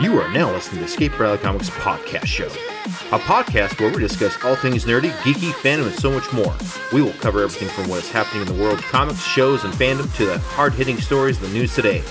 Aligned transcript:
You 0.00 0.16
are 0.20 0.32
now 0.32 0.52
listening 0.52 0.78
to 0.78 0.84
Escape 0.84 1.18
Reality 1.18 1.42
Comics 1.42 1.70
Podcast 1.70 2.26
Show, 2.26 2.46
a 2.46 3.18
podcast 3.18 3.80
where 3.80 3.92
we 3.92 3.98
discuss 3.98 4.38
all 4.44 4.54
things 4.54 4.84
nerdy, 4.84 5.10
geeky, 5.22 5.50
fandom, 5.50 5.88
and 5.88 5.94
so 5.96 6.12
much 6.12 6.32
more. 6.32 6.54
We 6.92 7.02
will 7.02 7.14
cover 7.14 7.42
everything 7.42 7.68
from 7.70 7.90
what 7.90 8.04
is 8.04 8.08
happening 8.08 8.46
in 8.46 8.46
the 8.46 8.62
world 8.62 8.78
of 8.78 8.84
comics, 8.84 9.20
shows, 9.24 9.64
and 9.64 9.74
fandom 9.74 10.14
to 10.14 10.26
the 10.26 10.38
hard 10.38 10.72
hitting 10.72 10.98
stories 10.98 11.42
of 11.42 11.48
the 11.48 11.58
news 11.58 11.74
today. 11.74 12.04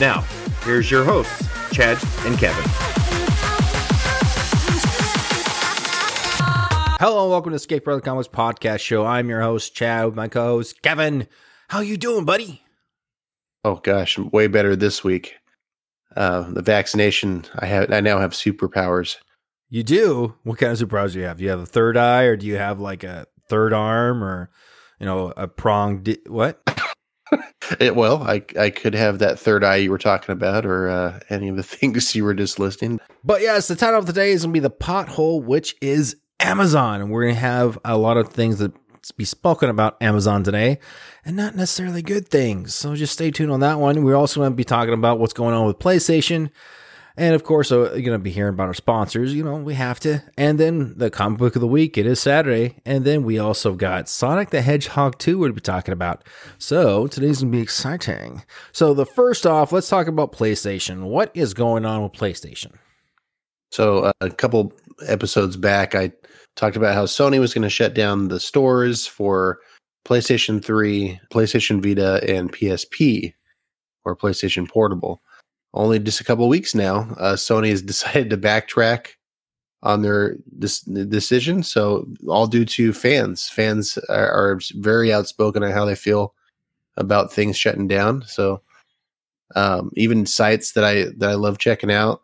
Now, 0.00 0.22
here's 0.62 0.90
your 0.90 1.04
hosts, 1.04 1.46
Chad 1.70 1.98
and 2.24 2.38
Kevin. 2.38 2.64
Hello 6.98 7.24
and 7.24 7.30
welcome 7.30 7.50
to 7.50 7.56
Escape 7.56 7.86
Reality 7.86 8.06
Comics 8.06 8.28
Podcast 8.28 8.80
Show. 8.80 9.04
I'm 9.04 9.28
your 9.28 9.42
host, 9.42 9.74
Chad, 9.74 10.06
with 10.06 10.14
my 10.14 10.28
co-host, 10.28 10.80
Kevin. 10.80 11.28
How 11.68 11.80
you 11.80 11.98
doing, 11.98 12.24
buddy? 12.24 12.62
Oh 13.64 13.74
gosh, 13.74 14.16
way 14.16 14.46
better 14.46 14.74
this 14.74 15.04
week. 15.04 15.34
Uh, 16.16 16.50
the 16.52 16.62
vaccination, 16.62 17.44
I 17.58 17.66
have, 17.66 17.92
I 17.92 18.00
now 18.00 18.18
have 18.18 18.32
superpowers. 18.32 19.16
You 19.70 19.82
do? 19.82 20.34
What 20.44 20.58
kind 20.58 20.72
of 20.72 20.78
superpowers 20.78 21.12
do 21.12 21.20
you 21.20 21.26
have? 21.26 21.36
Do 21.36 21.44
you 21.44 21.50
have 21.50 21.60
a 21.60 21.66
third 21.66 21.96
eye, 21.96 22.24
or 22.24 22.36
do 22.36 22.46
you 22.46 22.56
have 22.56 22.80
like 22.80 23.04
a 23.04 23.26
third 23.48 23.72
arm, 23.72 24.24
or 24.24 24.50
you 24.98 25.06
know, 25.06 25.32
a 25.36 25.46
prong? 25.46 26.02
Di- 26.02 26.18
what? 26.26 26.60
it, 27.78 27.94
well, 27.96 28.22
I 28.22 28.42
I 28.58 28.70
could 28.70 28.94
have 28.94 29.18
that 29.18 29.38
third 29.38 29.64
eye 29.64 29.76
you 29.76 29.90
were 29.90 29.98
talking 29.98 30.32
about, 30.32 30.64
or 30.64 30.88
uh, 30.88 31.20
any 31.28 31.48
of 31.48 31.56
the 31.56 31.62
things 31.62 32.14
you 32.14 32.24
were 32.24 32.34
just 32.34 32.58
listing. 32.58 32.98
But 33.22 33.42
yes, 33.42 33.68
the 33.68 33.76
title 33.76 33.98
of 33.98 34.06
the 34.06 34.12
day 34.12 34.30
is 34.30 34.42
gonna 34.42 34.52
be 34.52 34.60
the 34.60 34.70
pothole, 34.70 35.42
which 35.44 35.76
is 35.82 36.16
Amazon, 36.40 37.02
and 37.02 37.10
we're 37.10 37.24
gonna 37.24 37.34
have 37.34 37.78
a 37.84 37.98
lot 37.98 38.16
of 38.16 38.30
things 38.30 38.58
that 38.58 38.72
be 39.16 39.24
spoken 39.24 39.70
about 39.70 40.00
Amazon 40.02 40.44
today 40.44 40.78
and 41.24 41.36
not 41.36 41.54
necessarily 41.54 42.02
good 42.02 42.28
things. 42.28 42.74
So 42.74 42.94
just 42.94 43.12
stay 43.12 43.30
tuned 43.30 43.52
on 43.52 43.60
that 43.60 43.78
one. 43.78 44.04
We're 44.04 44.16
also 44.16 44.40
going 44.40 44.52
to 44.52 44.56
be 44.56 44.64
talking 44.64 44.94
about 44.94 45.18
what's 45.18 45.32
going 45.32 45.54
on 45.54 45.66
with 45.66 45.78
PlayStation. 45.78 46.50
And 47.18 47.34
of 47.34 47.42
course, 47.42 47.72
uh, 47.72 47.92
you're 47.94 48.02
going 48.02 48.12
to 48.12 48.18
be 48.18 48.30
hearing 48.30 48.54
about 48.54 48.68
our 48.68 48.74
sponsors. 48.74 49.34
You 49.34 49.42
know, 49.42 49.56
we 49.56 49.74
have 49.74 49.98
to. 50.00 50.22
And 50.36 50.58
then 50.58 50.96
the 50.96 51.10
comic 51.10 51.38
book 51.38 51.56
of 51.56 51.60
the 51.60 51.66
week. 51.66 51.98
It 51.98 52.06
is 52.06 52.20
Saturday. 52.20 52.76
And 52.86 53.04
then 53.04 53.24
we 53.24 53.38
also 53.40 53.74
got 53.74 54.08
Sonic 54.08 54.50
the 54.50 54.62
Hedgehog 54.62 55.18
2 55.18 55.36
we'll 55.36 55.52
be 55.52 55.60
talking 55.60 55.92
about. 55.92 56.24
So 56.58 57.08
today's 57.08 57.40
going 57.40 57.50
to 57.50 57.56
be 57.56 57.62
exciting. 57.62 58.44
So, 58.70 58.94
the 58.94 59.04
first 59.04 59.46
off, 59.46 59.72
let's 59.72 59.88
talk 59.88 60.06
about 60.06 60.30
PlayStation. 60.32 61.08
What 61.08 61.32
is 61.34 61.54
going 61.54 61.84
on 61.84 62.04
with 62.04 62.12
PlayStation? 62.12 62.72
So, 63.72 64.04
uh, 64.04 64.12
a 64.20 64.30
couple 64.30 64.72
episodes 65.06 65.56
back, 65.56 65.96
I 65.96 66.12
talked 66.58 66.76
about 66.76 66.94
how 66.94 67.06
Sony 67.06 67.38
was 67.38 67.54
going 67.54 67.62
to 67.62 67.70
shut 67.70 67.94
down 67.94 68.28
the 68.28 68.40
stores 68.40 69.06
for 69.06 69.60
PlayStation 70.04 70.62
3, 70.62 71.20
PlayStation 71.32 71.80
Vita, 71.82 72.20
and 72.28 72.52
PSP 72.52 73.32
or 74.04 74.16
PlayStation 74.16 74.68
Portable. 74.68 75.22
Only 75.72 75.98
just 76.00 76.20
a 76.20 76.24
couple 76.24 76.48
weeks 76.48 76.74
now, 76.74 77.14
uh, 77.18 77.34
Sony 77.34 77.70
has 77.70 77.82
decided 77.94 78.30
to 78.30 78.36
backtrack 78.36 79.10
on 79.82 80.02
their 80.02 80.36
this 80.50 80.80
decision. 80.80 81.62
So, 81.62 82.08
all 82.26 82.48
due 82.48 82.64
to 82.64 82.92
fans. 82.92 83.48
Fans 83.48 83.96
are, 84.08 84.30
are, 84.30 84.60
very 84.74 85.12
outspoken 85.12 85.62
on 85.62 85.70
how 85.70 85.84
they 85.84 85.94
feel 85.94 86.34
about 86.96 87.32
things 87.32 87.56
shutting 87.56 87.86
down. 87.86 88.24
So, 88.26 88.60
um, 89.54 89.92
even 89.94 90.26
sites 90.26 90.72
that 90.72 90.82
I 90.82 91.04
that 91.18 91.30
I 91.30 91.34
love 91.34 91.58
checking 91.58 91.92
out 91.92 92.22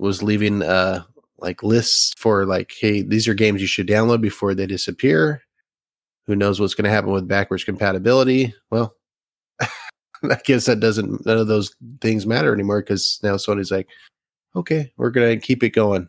was 0.00 0.22
leaving 0.22 0.62
uh, 0.62 1.04
like 1.40 1.62
lists 1.62 2.14
for 2.16 2.46
like, 2.46 2.72
hey, 2.78 3.02
these 3.02 3.28
are 3.28 3.34
games 3.34 3.60
you 3.60 3.66
should 3.66 3.88
download 3.88 4.20
before 4.20 4.54
they 4.54 4.66
disappear. 4.66 5.42
Who 6.26 6.36
knows 6.36 6.60
what's 6.60 6.74
going 6.74 6.84
to 6.84 6.90
happen 6.90 7.10
with 7.10 7.28
backwards 7.28 7.64
compatibility? 7.64 8.54
Well, 8.70 8.94
I 9.60 10.38
guess 10.44 10.66
that 10.66 10.80
doesn't 10.80 11.24
none 11.26 11.38
of 11.38 11.48
those 11.48 11.74
things 12.00 12.26
matter 12.26 12.52
anymore 12.52 12.82
because 12.82 13.18
now 13.22 13.34
Sony's 13.34 13.70
like, 13.70 13.88
okay, 14.54 14.92
we're 14.96 15.10
going 15.10 15.38
to 15.38 15.44
keep 15.44 15.62
it 15.62 15.70
going. 15.70 16.08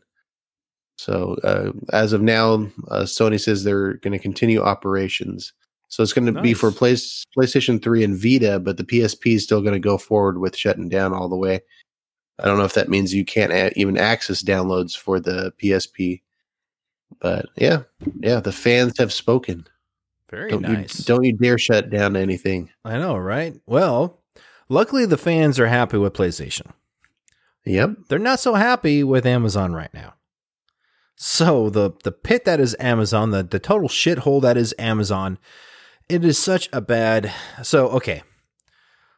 So 0.97 1.37
uh, 1.43 1.71
as 1.93 2.13
of 2.13 2.21
now, 2.21 2.67
uh, 2.89 3.03
Sony 3.03 3.39
says 3.39 3.63
they're 3.63 3.95
going 3.95 4.13
to 4.13 4.19
continue 4.19 4.61
operations. 4.61 5.53
So 5.87 6.03
it's 6.03 6.13
going 6.13 6.27
to 6.27 6.31
nice. 6.31 6.43
be 6.43 6.53
for 6.53 6.71
play, 6.71 6.93
PlayStation 6.93 7.81
3 7.81 8.03
and 8.03 8.15
Vita, 8.15 8.59
but 8.59 8.77
the 8.77 8.83
PSP 8.83 9.35
is 9.35 9.43
still 9.43 9.61
going 9.61 9.73
to 9.73 9.79
go 9.79 9.97
forward 9.97 10.37
with 10.37 10.55
shutting 10.55 10.89
down 10.89 11.13
all 11.13 11.27
the 11.27 11.35
way. 11.35 11.61
I 12.41 12.45
don't 12.45 12.57
know 12.57 12.65
if 12.65 12.73
that 12.73 12.89
means 12.89 13.13
you 13.13 13.25
can't 13.25 13.51
a- 13.51 13.77
even 13.79 13.97
access 13.97 14.43
downloads 14.43 14.97
for 14.97 15.19
the 15.19 15.53
PSP. 15.61 16.21
But 17.19 17.47
yeah, 17.55 17.83
yeah, 18.19 18.39
the 18.39 18.51
fans 18.51 18.97
have 18.97 19.13
spoken. 19.13 19.67
Very 20.29 20.49
don't 20.49 20.61
nice. 20.61 20.99
You, 20.99 21.05
don't 21.05 21.23
you 21.23 21.33
dare 21.33 21.57
shut 21.57 21.89
down 21.89 22.15
anything. 22.15 22.69
I 22.85 22.97
know, 22.97 23.17
right? 23.17 23.53
Well, 23.65 24.21
luckily 24.69 25.05
the 25.05 25.17
fans 25.17 25.59
are 25.59 25.67
happy 25.67 25.97
with 25.97 26.13
PlayStation. 26.13 26.71
Yep. 27.65 27.91
They're 28.07 28.17
not 28.17 28.39
so 28.39 28.55
happy 28.55 29.03
with 29.03 29.25
Amazon 29.25 29.73
right 29.73 29.93
now. 29.93 30.15
So 31.15 31.69
the 31.69 31.91
the 32.03 32.11
pit 32.11 32.45
that 32.45 32.59
is 32.59 32.75
Amazon, 32.79 33.29
the 33.29 33.43
the 33.43 33.59
total 33.59 33.87
shithole 33.87 34.41
that 34.41 34.57
is 34.57 34.73
Amazon, 34.79 35.37
it 36.09 36.25
is 36.25 36.39
such 36.39 36.67
a 36.73 36.81
bad. 36.81 37.31
So 37.61 37.89
okay, 37.89 38.23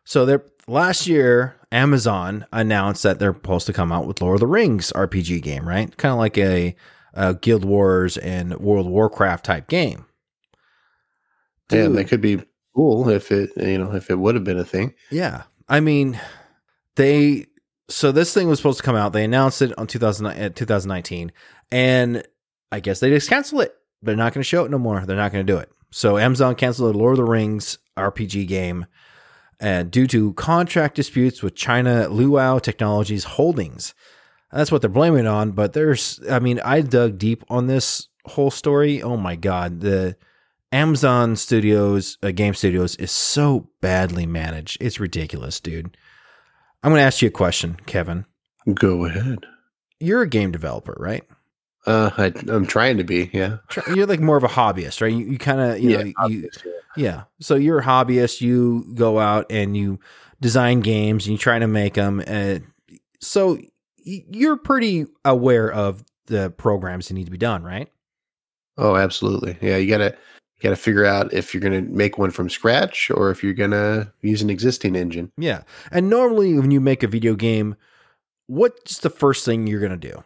so 0.04 0.26
they're 0.26 0.46
last 0.68 1.08
year 1.08 1.56
Amazon 1.72 2.46
announced 2.52 3.04
that 3.04 3.20
they're 3.20 3.34
supposed 3.34 3.66
to 3.68 3.74
come 3.74 3.92
out 3.92 4.06
with 4.06 4.22
Lord 4.22 4.36
of 4.36 4.40
the 4.42 4.48
Rings 4.48 4.92
RPG 4.94 5.42
game, 5.42 5.68
right? 5.68 5.96
Kind 5.98 6.14
of 6.14 6.20
like 6.20 6.38
a, 6.38 6.76
a, 7.14 7.34
Guild 7.34 7.66
Wars 7.66 8.18
and 8.18 8.56
World 8.60 8.88
Warcraft 8.88 9.46
type 9.46 9.68
game. 9.68 10.06
Dude, 11.70 11.92
yeah, 11.92 11.96
that 11.98 12.06
could 12.06 12.22
be 12.22 12.44
cool 12.76 13.10
if 13.10 13.32
it 13.32 13.52
you 13.58 13.78
know 13.78 13.94
if 13.94 14.10
it 14.10 14.20
would 14.20 14.36
have 14.36 14.44
been 14.44 14.60
a 14.60 14.66
thing. 14.66 14.94
Yeah, 15.10 15.44
I 15.68 15.80
mean 15.80 16.20
they 16.96 17.48
so 17.90 18.12
this 18.12 18.34
thing 18.34 18.48
was 18.48 18.60
supposed 18.60 18.78
to 18.78 18.84
come 18.84 18.96
out. 18.96 19.14
They 19.14 19.24
announced 19.24 19.62
it 19.62 19.78
on 19.78 19.88
2000, 19.88 20.26
uh, 20.26 20.50
2019 20.50 21.32
and 21.72 22.24
I 22.72 22.80
guess 22.80 23.00
they 23.00 23.10
just 23.10 23.30
cancel 23.30 23.62
it. 23.62 23.76
They're 24.02 24.16
not 24.16 24.34
going 24.34 24.42
to 24.42 24.48
show 24.48 24.66
it 24.66 24.72
no 24.72 24.80
more. 24.80 25.06
They're 25.06 25.16
not 25.16 25.32
going 25.32 25.46
to 25.46 25.54
do 25.54 25.60
it. 25.60 25.72
So 25.92 26.18
Amazon 26.18 26.56
canceled 26.56 26.94
the 26.94 26.98
Lord 26.98 27.14
of 27.14 27.26
the 27.26 27.32
Rings 27.32 27.78
RPG 27.98 28.48
game 28.48 28.86
uh, 29.64 29.84
due 29.84 30.06
to 30.08 30.34
contract 30.34 30.96
disputes 30.96 31.42
with 31.42 31.56
China 31.56 32.08
Leyou 32.10 32.62
Technologies 32.62 33.24
Holdings. 33.24 33.96
That's 34.52 34.72
what 34.72 34.82
they're 34.82 34.90
blaming 34.90 35.22
it 35.22 35.28
on. 35.28 35.52
But 35.52 35.74
there's, 35.74 36.20
I 36.30 36.40
mean, 36.40 36.60
I 36.64 36.82
dug 36.82 37.18
deep 37.18 37.44
on 37.50 37.68
this 37.68 38.10
whole 38.26 38.52
story. 38.52 39.02
Oh 39.02 39.18
my 39.18 39.36
God. 39.36 39.80
The 39.80 40.18
Amazon 40.72 41.36
Studios, 41.36 42.18
uh, 42.22 42.32
Game 42.32 42.54
Studios, 42.54 42.96
is 42.98 43.12
so 43.12 43.70
badly 43.82 44.26
managed. 44.26 44.78
It's 44.82 45.00
ridiculous, 45.00 45.60
dude. 45.60 45.98
I'm 46.84 46.92
going 46.92 47.00
to 47.00 47.06
ask 47.06 47.22
you 47.22 47.30
a 47.30 47.32
question, 47.32 47.78
Kevin. 47.86 48.26
Go 48.74 49.06
ahead. 49.06 49.46
You're 50.00 50.24
a 50.24 50.30
game 50.30 50.52
developer, 50.52 50.96
right? 51.00 51.24
Uh, 51.86 52.10
I, 52.18 52.34
am 52.50 52.66
trying 52.66 52.98
to 52.98 53.04
be. 53.04 53.30
Yeah, 53.34 53.58
you're 53.94 54.06
like 54.06 54.22
more 54.22 54.38
of 54.38 54.44
a 54.44 54.50
hobbyist, 54.50 55.02
right? 55.02 55.12
You, 55.12 55.26
you 55.26 55.38
kind 55.38 55.60
of, 55.60 55.80
you 55.80 55.90
yeah, 55.90 56.04
know, 56.04 56.28
you, 56.28 56.50
yeah. 56.66 56.72
yeah. 56.96 57.24
So 57.42 57.56
you're 57.56 57.80
a 57.80 57.84
hobbyist. 57.84 58.40
You 58.40 58.86
go 58.96 59.20
out 59.20 59.48
and 59.50 59.76
you 59.76 60.00
design 60.40 60.80
games 60.80 61.26
and 61.26 61.34
you 61.34 61.38
try 61.38 61.60
to 61.60 61.68
make 61.68 61.96
them. 61.96 62.24
Uh, 62.26 62.60
so 63.20 63.58
you're 64.04 64.58
pretty 64.58 65.06
aware 65.26 65.72
of 65.72 66.04
the 66.28 66.52
programs 66.52 67.08
that 67.08 67.16
need 67.16 67.26
to 67.26 67.32
be 67.32 67.38
done, 67.38 67.64
right? 67.64 67.90
Oh, 68.78 68.96
absolutely. 68.96 69.58
Yeah, 69.62 69.78
you 69.78 69.90
gotta 69.90 70.16
you 70.56 70.62
gotta 70.62 70.76
figure 70.76 71.06
out 71.06 71.34
if 71.34 71.54
you're 71.54 71.62
gonna 71.62 71.82
make 71.82 72.18
one 72.18 72.32
from 72.32 72.50
scratch 72.50 73.12
or 73.12 73.30
if 73.30 73.44
you're 73.44 73.54
gonna 73.54 74.12
use 74.22 74.42
an 74.42 74.50
existing 74.50 74.96
engine. 74.96 75.32
Yeah, 75.38 75.64
and 75.92 76.10
normally 76.10 76.58
when 76.58 76.72
you 76.72 76.80
make 76.80 77.04
a 77.04 77.08
video 77.08 77.36
game, 77.36 77.76
what's 78.48 79.00
the 79.00 79.10
first 79.10 79.46
thing 79.46 79.68
you're 79.68 79.82
gonna 79.82 79.98
do? 79.98 80.24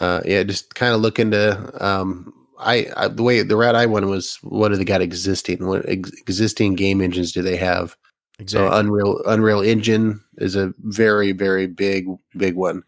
Uh, 0.00 0.20
yeah, 0.24 0.42
just 0.42 0.74
kind 0.74 0.94
of 0.94 1.00
look 1.00 1.18
into. 1.18 1.70
Um, 1.84 2.32
I, 2.60 2.86
I, 2.96 3.08
the 3.08 3.22
way 3.22 3.42
the 3.42 3.56
route 3.56 3.76
I 3.76 3.86
went 3.86 4.06
was 4.06 4.36
what 4.42 4.68
do 4.68 4.76
they 4.76 4.84
got 4.84 5.00
existing? 5.00 5.66
What 5.66 5.88
ex- 5.88 6.10
existing 6.12 6.74
game 6.74 7.00
engines 7.00 7.32
do 7.32 7.42
they 7.42 7.56
have? 7.56 7.96
Exactly. 8.38 8.68
So 8.68 8.76
Unreal 8.76 9.22
Unreal 9.26 9.60
Engine 9.60 10.20
is 10.38 10.56
a 10.56 10.72
very 10.80 11.32
very 11.32 11.66
big 11.66 12.06
big 12.36 12.54
one. 12.54 12.82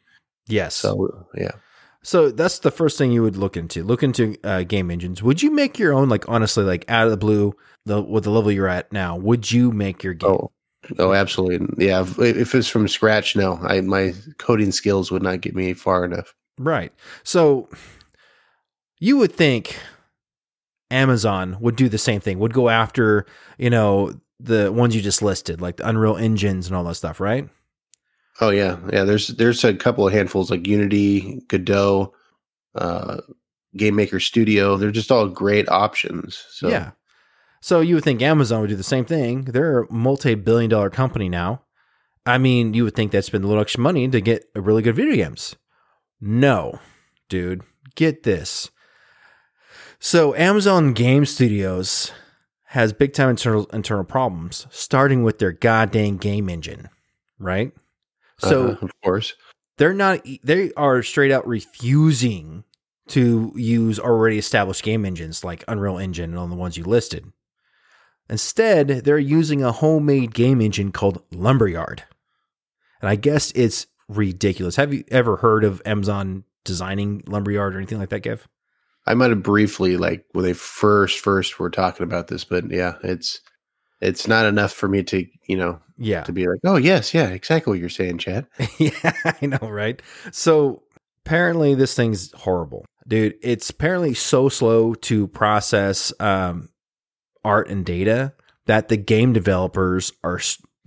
Yes. 0.47 0.75
So 0.75 1.27
yeah. 1.35 1.53
So 2.03 2.31
that's 2.31 2.61
the 2.61 2.71
first 2.71 2.97
thing 2.97 3.13
you 3.13 3.23
would 3.23 3.37
look 3.37 3.57
into. 3.57 3.85
Look 3.85 4.03
into 4.03 4.37
uh, 4.43 4.63
game 4.63 4.91
engines. 4.91 5.23
Would 5.23 5.43
you 5.43 5.51
make 5.51 5.79
your 5.79 5.93
own? 5.93 6.09
Like 6.09 6.29
honestly, 6.29 6.65
like 6.65 6.85
out 6.89 7.05
of 7.05 7.11
the 7.11 7.17
blue, 7.17 7.55
the 7.85 8.01
with 8.01 8.25
the 8.25 8.31
level 8.31 8.51
you're 8.51 8.69
at 8.69 8.93
now, 8.93 9.17
would 9.17 9.51
you 9.51 9.71
make 9.71 10.03
your 10.03 10.15
game? 10.15 10.31
Oh, 10.31 10.51
oh, 10.99 11.13
absolutely. 11.13 11.87
Yeah. 11.87 12.01
If, 12.01 12.19
if 12.19 12.55
it's 12.55 12.69
from 12.69 12.89
scratch, 12.89 13.37
no. 13.37 13.59
I 13.63 13.81
my 13.83 14.15
coding 14.39 14.73
skills 14.73 15.11
would 15.11 15.23
not 15.23 15.43
get 15.43 15.55
me 15.55 15.75
far 15.75 16.05
enough. 16.05 16.35
Right. 16.61 16.93
So 17.25 17.71
you 18.99 19.17
would 19.17 19.33
think 19.33 19.79
Amazon 20.91 21.57
would 21.59 21.75
do 21.75 21.89
the 21.89 21.97
same 21.97 22.21
thing, 22.21 22.39
would 22.39 22.53
go 22.53 22.69
after, 22.69 23.25
you 23.57 23.71
know, 23.71 24.13
the 24.39 24.71
ones 24.71 24.95
you 24.95 25.01
just 25.01 25.23
listed, 25.23 25.63
like 25.63 25.79
the 25.79 25.89
Unreal 25.89 26.19
engines 26.19 26.67
and 26.67 26.77
all 26.77 26.85
that 26.85 26.97
stuff, 26.97 27.19
right? 27.19 27.49
Oh 28.43 28.51
yeah. 28.51 28.77
Yeah. 28.93 29.05
There's 29.05 29.29
there's 29.29 29.65
a 29.65 29.75
couple 29.75 30.07
of 30.07 30.13
handfuls 30.13 30.51
like 30.51 30.67
Unity, 30.67 31.41
Godot, 31.49 32.13
uh 32.75 33.23
Game 33.75 33.97
Maker 33.97 34.21
Studio. 34.21 34.77
They're 34.77 34.91
just 34.91 35.11
all 35.11 35.29
great 35.29 35.67
options. 35.71 36.45
So 36.51 36.69
Yeah. 36.69 36.91
So 37.63 37.81
you 37.81 37.95
would 37.95 38.05
think 38.05 38.21
Amazon 38.21 38.61
would 38.61 38.71
do 38.71 38.77
the 38.77 38.83
same 38.83 39.07
thing. 39.07 39.45
They're 39.45 39.81
a 39.81 39.93
multi-billion 39.93 40.69
dollar 40.69 40.91
company 40.91 41.31
now. 41.31 41.63
I 42.27 42.37
mean, 42.37 42.75
you 42.75 42.85
would 42.85 42.95
think 42.95 43.13
they'd 43.13 43.23
spend 43.23 43.45
a 43.45 43.47
little 43.47 43.63
extra 43.63 43.81
money 43.81 44.09
to 44.09 44.21
get 44.21 44.45
a 44.55 44.61
really 44.61 44.83
good 44.83 44.97
video 44.97 45.17
games. 45.17 45.57
No, 46.21 46.79
dude, 47.29 47.63
get 47.95 48.23
this. 48.25 48.71
So 49.99 50.35
Amazon 50.35 50.93
Game 50.93 51.25
Studios 51.27 52.13
has 52.65 52.93
big 52.93 53.13
time 53.13 53.31
internal 53.31 53.67
internal 53.73 54.05
problems, 54.05 54.67
starting 54.71 55.23
with 55.23 55.39
their 55.39 55.53
goddamn 55.53 56.17
game 56.17 56.49
engine, 56.49 56.89
right? 57.39 57.73
So 58.39 58.69
Uh-huh, 58.69 58.87
of 58.87 58.93
course, 59.05 59.35
they're 59.77 59.95
not 59.95 60.27
they 60.43 60.73
are 60.77 61.03
straight 61.03 61.33
out 61.33 61.47
refusing 61.47 62.65
to 63.09 63.53
use 63.57 63.99
already 63.99 64.39
established 64.39 64.83
game 64.85 65.05
engines 65.05 65.43
like 65.45 65.65
Unreal 65.69 65.99
Engine 65.99 66.31
and 66.31 66.39
all 66.39 66.47
the 66.47 66.55
ones 66.55 66.77
you 66.77 66.85
listed. 66.85 67.33
Instead, 68.29 68.89
they're 69.05 69.19
using 69.19 69.63
a 69.63 69.73
homemade 69.73 70.33
game 70.33 70.61
engine 70.61 70.93
called 70.93 71.23
Lumberyard. 71.33 72.05
And 73.01 73.09
I 73.09 73.17
guess 73.17 73.51
it's 73.57 73.87
ridiculous. 74.11 74.77
Have 74.77 74.93
you 74.93 75.05
ever 75.09 75.37
heard 75.37 75.65
of 75.65 75.81
Amazon 75.87 76.45
designing 76.65 77.23
Lumberyard 77.27 77.75
or 77.75 77.79
anything 77.79 77.99
like 77.99 78.11
that, 78.11 78.23
Kev? 78.23 78.41
I 79.07 79.15
might 79.15 79.31
have 79.31 79.43
briefly 79.43 79.97
like 79.97 80.25
when 80.33 80.45
they 80.45 80.53
first 80.53 81.21
first 81.21 81.59
were 81.59 81.71
talking 81.71 82.05
about 82.05 82.29
this, 82.29 82.45
but 82.45 82.71
yeah, 82.71 82.95
it's 83.03 83.41
it's 84.01 84.27
not 84.29 84.47
enough 84.47 84.73
for 84.73 84.89
me 84.89 85.03
to 85.05 85.25
you 85.49 85.57
know 85.57 85.81
Yeah. 85.97 86.23
to 86.25 86.33
be 86.33 86.47
like, 86.47 86.61
oh 86.65 86.77
yes, 86.77 87.15
yeah, 87.15 87.29
exactly 87.29 87.71
what 87.73 87.81
you're 87.81 87.89
saying, 87.89 88.19
Chad. 88.19 88.47
yeah, 88.79 89.13
I 89.25 89.47
know, 89.47 89.69
right? 89.69 90.01
So 90.33 90.83
apparently 91.25 91.75
this 91.75 91.95
thing's 91.95 92.33
horrible. 92.33 92.85
Dude, 93.09 93.35
it's 93.43 93.71
apparently 93.71 94.15
so 94.15 94.49
slow 94.49 94.95
to 94.95 95.27
process 95.29 96.13
um, 96.21 96.69
art 97.45 97.69
and 97.69 97.85
data 97.85 98.35
that 98.67 98.89
the 98.89 98.97
game 98.97 99.33
developers 99.33 100.13
are 100.23 100.39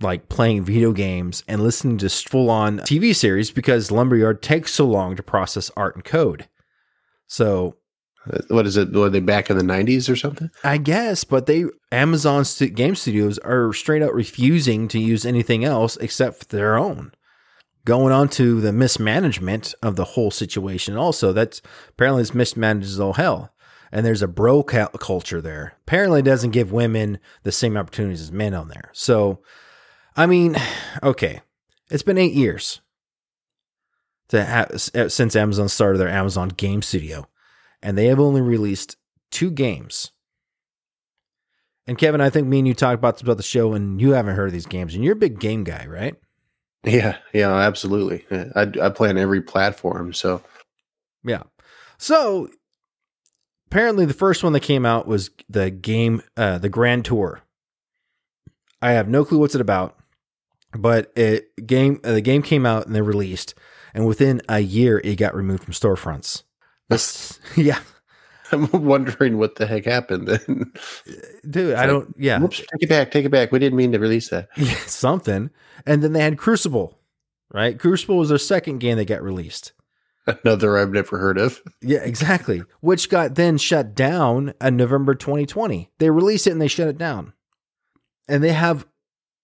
like 0.04 0.28
playing 0.28 0.62
video 0.64 0.92
games 0.92 1.42
and 1.48 1.62
listening 1.62 1.98
to 1.98 2.08
full 2.08 2.50
on 2.50 2.78
TV 2.80 3.14
series 3.16 3.50
because 3.50 3.90
Lumberyard 3.90 4.42
takes 4.42 4.72
so 4.74 4.86
long 4.86 5.16
to 5.16 5.22
process 5.22 5.70
art 5.76 5.96
and 5.96 6.04
code. 6.04 6.48
So 7.26 7.76
Uh, 8.30 8.38
What 8.48 8.66
is 8.66 8.76
it? 8.78 8.90
Were 8.92 9.10
they 9.10 9.20
back 9.20 9.50
in 9.50 9.58
the 9.58 9.64
'90s 9.64 10.08
or 10.08 10.16
something? 10.16 10.48
I 10.62 10.78
guess, 10.78 11.24
but 11.24 11.44
they 11.46 11.64
Amazon 11.92 12.44
stu- 12.46 12.70
game 12.70 12.94
studios 12.94 13.38
are 13.40 13.72
straight 13.74 14.02
out 14.02 14.14
refusing 14.14 14.88
to 14.88 14.98
use 14.98 15.26
anything 15.26 15.62
else 15.64 15.96
except 15.98 16.38
for 16.44 16.56
their 16.56 16.76
own. 16.78 17.12
Going 17.84 18.12
on 18.14 18.28
to 18.30 18.62
the 18.62 18.72
mismanagement 18.72 19.74
of 19.82 19.96
the 19.96 20.04
whole 20.04 20.30
situation, 20.30 20.96
also 20.96 21.34
that's 21.34 21.60
apparently 21.90 22.22
it's 22.22 22.32
mismanaged 22.34 22.86
as 22.88 22.98
all 22.98 23.12
hell, 23.12 23.52
and 23.92 24.06
there's 24.06 24.22
a 24.22 24.28
bro 24.28 24.62
culture 24.62 25.42
there. 25.42 25.74
Apparently, 25.86 26.20
it 26.20 26.24
doesn't 26.24 26.52
give 26.52 26.72
women 26.72 27.18
the 27.42 27.52
same 27.52 27.76
opportunities 27.76 28.22
as 28.22 28.32
men 28.32 28.54
on 28.54 28.68
there. 28.68 28.88
So, 28.94 29.40
I 30.16 30.26
mean, 30.26 30.56
okay, 31.02 31.40
it's 31.90 32.02
been 32.02 32.18
eight 32.18 32.34
years 32.34 32.80
to 34.28 34.44
have 34.44 34.80
since 34.80 35.36
Amazon 35.36 35.68
started 35.68 35.98
their 35.98 36.08
Amazon 36.08 36.48
Game 36.48 36.82
Studio 36.82 37.28
and 37.84 37.98
they 37.98 38.06
have 38.06 38.18
only 38.18 38.40
released 38.40 38.96
two 39.30 39.50
games. 39.50 40.10
And 41.86 41.98
Kevin, 41.98 42.22
I 42.22 42.30
think 42.30 42.48
me 42.48 42.60
and 42.60 42.66
you 42.66 42.72
talked 42.72 42.98
about 42.98 43.20
about 43.20 43.36
the 43.36 43.42
show, 43.42 43.74
and 43.74 44.00
you 44.00 44.12
haven't 44.12 44.36
heard 44.36 44.46
of 44.46 44.52
these 44.54 44.64
games, 44.64 44.94
and 44.94 45.04
you're 45.04 45.12
a 45.12 45.16
big 45.16 45.38
game 45.38 45.64
guy, 45.64 45.86
right? 45.86 46.16
Yeah, 46.82 47.18
yeah, 47.34 47.54
absolutely. 47.54 48.26
I, 48.56 48.70
I 48.80 48.88
play 48.88 49.10
on 49.10 49.18
every 49.18 49.42
platform, 49.42 50.14
so 50.14 50.42
Yeah. 51.22 51.42
So 51.98 52.48
apparently, 53.66 54.06
the 54.06 54.14
first 54.14 54.42
one 54.42 54.54
that 54.54 54.60
came 54.60 54.86
out 54.86 55.06
was 55.06 55.30
the 55.50 55.70
game, 55.70 56.22
uh, 56.38 56.56
the 56.56 56.70
Grand 56.70 57.04
Tour. 57.04 57.42
I 58.80 58.92
have 58.92 59.08
no 59.08 59.26
clue 59.26 59.38
what's 59.38 59.54
it 59.54 59.60
about, 59.60 59.96
but 60.74 61.12
it 61.16 61.66
game 61.66 62.00
the 62.02 62.20
game 62.20 62.42
came 62.42 62.66
out 62.66 62.86
and 62.86 62.94
they 62.94 63.02
released, 63.02 63.54
and 63.94 64.06
within 64.06 64.42
a 64.48 64.60
year, 64.60 65.00
it 65.04 65.16
got 65.16 65.34
removed 65.34 65.64
from 65.64 65.72
storefronts. 65.74 66.42
This, 66.88 67.38
yeah, 67.56 67.80
I'm 68.52 68.68
wondering 68.84 69.38
what 69.38 69.56
the 69.56 69.66
heck 69.66 69.84
happened. 69.84 70.28
Then. 70.28 70.72
dude, 71.48 71.74
I 71.74 71.80
like, 71.80 71.88
don't. 71.88 72.14
Yeah, 72.18 72.38
Whoops, 72.38 72.58
take 72.58 72.82
it 72.82 72.88
back, 72.88 73.10
take 73.10 73.24
it 73.24 73.30
back. 73.30 73.52
We 73.52 73.58
didn't 73.58 73.76
mean 73.76 73.92
to 73.92 73.98
release 73.98 74.28
that. 74.28 74.48
Yeah, 74.56 74.74
something. 74.86 75.50
And 75.86 76.02
then 76.02 76.12
they 76.12 76.22
had 76.22 76.38
Crucible, 76.38 76.98
right? 77.52 77.78
Crucible 77.78 78.18
was 78.18 78.28
their 78.28 78.38
second 78.38 78.78
game 78.78 78.96
that 78.96 79.06
got 79.06 79.22
released. 79.22 79.72
Another 80.26 80.78
I've 80.78 80.90
never 80.90 81.18
heard 81.18 81.38
of. 81.38 81.60
Yeah, 81.82 81.98
exactly. 81.98 82.62
Which 82.80 83.10
got 83.10 83.34
then 83.34 83.58
shut 83.58 83.94
down 83.94 84.54
in 84.58 84.76
November 84.76 85.14
2020. 85.14 85.90
They 85.98 86.08
released 86.08 86.46
it 86.46 86.52
and 86.52 86.62
they 86.62 86.68
shut 86.68 86.88
it 86.88 86.96
down. 86.96 87.34
And 88.26 88.42
they 88.42 88.52
have 88.52 88.86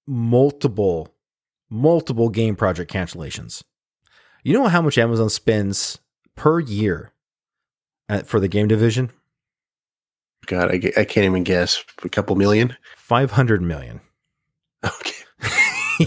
multiple, 0.07 1.15
multiple 1.71 2.29
game 2.29 2.57
project 2.57 2.93
cancellations. 2.93 3.63
You 4.43 4.53
know 4.53 4.67
how 4.67 4.83
much 4.83 4.99
Amazon 4.99 5.31
spends 5.31 5.99
per 6.35 6.61
year 6.61 7.13
at, 8.09 8.27
for 8.27 8.41
the 8.41 8.49
game 8.49 8.69
division? 8.69 9.11
God, 10.47 10.71
I, 10.71 10.75
I 10.97 11.05
can't 11.05 11.27
even 11.27 11.45
guess. 11.45 11.85
A 12.03 12.09
couple 12.09 12.35
million. 12.37 12.77
500 12.97 13.63
million. 13.63 14.01
Okay. 14.85 16.07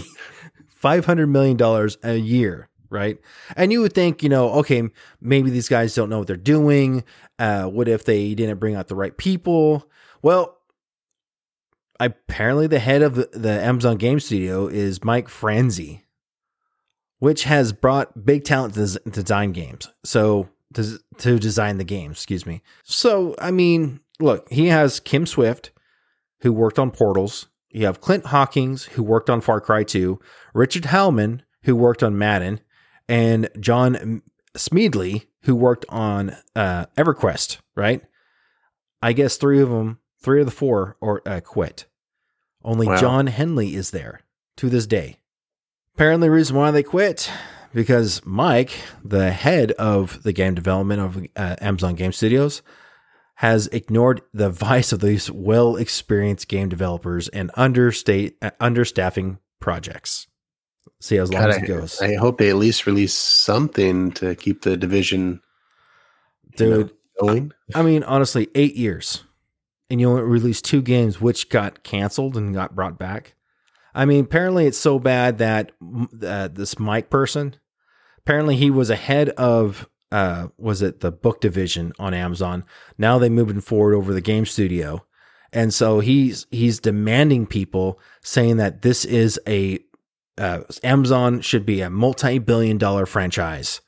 500 0.68 1.26
million 1.28 1.56
dollars 1.56 1.96
a 2.02 2.16
year 2.16 2.68
right 2.90 3.18
and 3.56 3.72
you 3.72 3.80
would 3.80 3.92
think 3.92 4.22
you 4.22 4.28
know 4.28 4.50
okay 4.50 4.82
maybe 5.20 5.50
these 5.50 5.68
guys 5.68 5.94
don't 5.94 6.10
know 6.10 6.18
what 6.18 6.26
they're 6.26 6.36
doing 6.36 7.02
uh 7.38 7.64
what 7.64 7.88
if 7.88 8.04
they 8.04 8.34
didn't 8.34 8.58
bring 8.58 8.74
out 8.74 8.88
the 8.88 8.94
right 8.94 9.16
people 9.16 9.88
well 10.22 10.53
apparently 12.00 12.66
the 12.66 12.78
head 12.78 13.02
of 13.02 13.14
the, 13.14 13.60
amazon 13.62 13.96
game 13.96 14.20
studio 14.20 14.66
is 14.66 15.04
Mike 15.04 15.28
Frazzini 15.28 16.02
which 17.18 17.44
has 17.44 17.72
brought 17.72 18.26
big 18.26 18.44
talent 18.44 18.74
to 18.74 18.86
des- 18.86 19.10
design 19.10 19.52
games. 19.52 19.88
So 20.04 20.50
to, 20.74 20.98
to 21.18 21.38
design 21.38 21.78
the 21.78 21.84
games 21.84 22.18
excuse 22.18 22.46
me. 22.46 22.62
So 22.82 23.34
i 23.38 23.50
mean 23.50 24.00
look 24.20 24.50
he 24.50 24.68
has 24.68 25.00
kim 25.00 25.26
swift 25.26 25.70
who 26.44 26.52
worked 26.52 26.78
on 26.78 26.90
portals. 26.90 27.46
You 27.70 27.86
have 27.86 28.00
Clint 28.00 28.26
Hocking, 28.26 28.78
who 28.92 29.02
worked 29.02 29.28
on 29.28 29.40
Far 29.40 29.60
Cry 29.60 29.82
2, 29.82 30.20
Richard 30.52 30.84
Hilleman, 30.84 31.40
who 31.64 31.74
worked 31.74 32.02
on 32.02 32.16
Madden, 32.16 32.60
and 33.08 33.48
John 33.58 34.22
Smedley, 34.54 35.24
who 35.42 35.56
worked 35.56 35.86
on 35.88 36.36
uh, 36.54 36.86
EverQuest, 36.96 37.58
right? 37.74 38.02
I 39.02 39.12
guess 39.12 39.36
three 39.38 39.60
of 39.60 39.70
them, 39.70 39.98
three 40.24 40.40
of 40.40 40.46
the 40.46 40.52
four, 40.52 40.96
or 41.00 41.22
uh, 41.26 41.40
quit. 41.40 41.86
Only 42.64 42.86
Wow. 42.86 42.96
John 42.96 43.26
Henley 43.26 43.74
is 43.74 43.90
there 43.90 44.20
to 44.56 44.68
this 44.68 44.86
day. 44.86 45.18
Apparently, 45.94 46.28
the 46.28 46.32
reason 46.32 46.56
why 46.56 46.70
they 46.70 46.82
quit 46.82 47.30
because 47.74 48.24
Mike, 48.24 48.72
the 49.04 49.32
head 49.32 49.72
of 49.72 50.22
the 50.22 50.32
game 50.32 50.54
development 50.54 51.00
of 51.00 51.26
uh, 51.36 51.56
Amazon 51.60 51.94
Game 51.94 52.12
Studios, 52.12 52.62
has 53.36 53.66
ignored 53.68 54.22
the 54.32 54.46
advice 54.46 54.92
of 54.92 55.00
these 55.00 55.30
well 55.30 55.76
experienced 55.76 56.48
game 56.48 56.68
developers 56.68 57.28
and 57.28 57.50
understate 57.54 58.36
uh, 58.40 58.50
understaffing 58.60 59.38
projects. 59.60 60.28
See 61.00 61.16
how 61.16 61.24
long 61.24 61.42
God, 61.42 61.50
as 61.50 61.56
I, 61.56 61.60
it 61.60 61.66
goes. 61.66 62.00
I 62.00 62.14
hope 62.14 62.38
they 62.38 62.48
at 62.48 62.56
least 62.56 62.86
release 62.86 63.14
something 63.14 64.12
to 64.12 64.34
keep 64.36 64.62
the 64.62 64.76
division 64.76 65.42
you 66.58 66.66
know, 66.66 66.82
Dude, 66.84 66.92
going. 67.20 67.52
I 67.74 67.82
mean, 67.82 68.04
honestly, 68.04 68.48
eight 68.54 68.76
years. 68.76 69.24
And 69.90 70.00
you 70.00 70.08
only 70.10 70.22
released 70.22 70.64
two 70.64 70.82
games 70.82 71.20
which 71.20 71.50
got 71.50 71.82
canceled 71.82 72.36
and 72.36 72.54
got 72.54 72.74
brought 72.74 72.98
back. 72.98 73.34
I 73.94 74.06
mean, 74.06 74.24
apparently 74.24 74.66
it's 74.66 74.78
so 74.78 74.98
bad 74.98 75.38
that 75.38 75.72
uh, 76.22 76.48
this 76.48 76.78
Mike 76.78 77.10
person, 77.10 77.56
apparently 78.18 78.56
he 78.56 78.70
was 78.70 78.90
ahead 78.90 79.28
of, 79.30 79.88
uh, 80.10 80.48
was 80.58 80.82
it 80.82 81.00
the 81.00 81.12
book 81.12 81.40
division 81.40 81.92
on 81.98 82.14
Amazon? 82.14 82.64
Now 82.98 83.18
they're 83.18 83.30
moving 83.30 83.60
forward 83.60 83.94
over 83.94 84.12
the 84.12 84.20
game 84.20 84.46
studio. 84.46 85.04
And 85.52 85.72
so 85.72 86.00
he's 86.00 86.48
he's 86.50 86.80
demanding 86.80 87.46
people 87.46 88.00
saying 88.22 88.56
that 88.56 88.82
this 88.82 89.04
is 89.04 89.38
a 89.46 89.78
uh, 90.36 90.62
Amazon 90.82 91.40
should 91.42 91.64
be 91.64 91.80
a 91.80 91.88
multi-billion 91.88 92.76
dollar 92.76 93.06
franchise. 93.06 93.80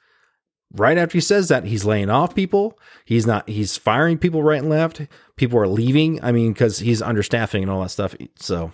Right 0.77 0.99
after 0.99 1.15
he 1.15 1.21
says 1.21 1.49
that, 1.49 1.65
he's 1.65 1.85
laying 1.85 2.11
off 2.11 2.35
people. 2.35 2.79
He's 3.05 3.27
not. 3.27 3.49
He's 3.49 3.77
firing 3.77 4.19
people 4.19 4.43
right 4.43 4.61
and 4.61 4.69
left. 4.69 5.03
People 5.37 5.59
are 5.59 5.69
leaving. 5.69 6.23
I 6.23 6.33
mean, 6.33 6.53
because 6.53 6.79
he's 6.79 7.01
understaffing 7.01 7.63
and 7.63 7.71
all 7.71 7.83
that 7.83 7.91
stuff. 7.91 8.15
So 8.37 8.73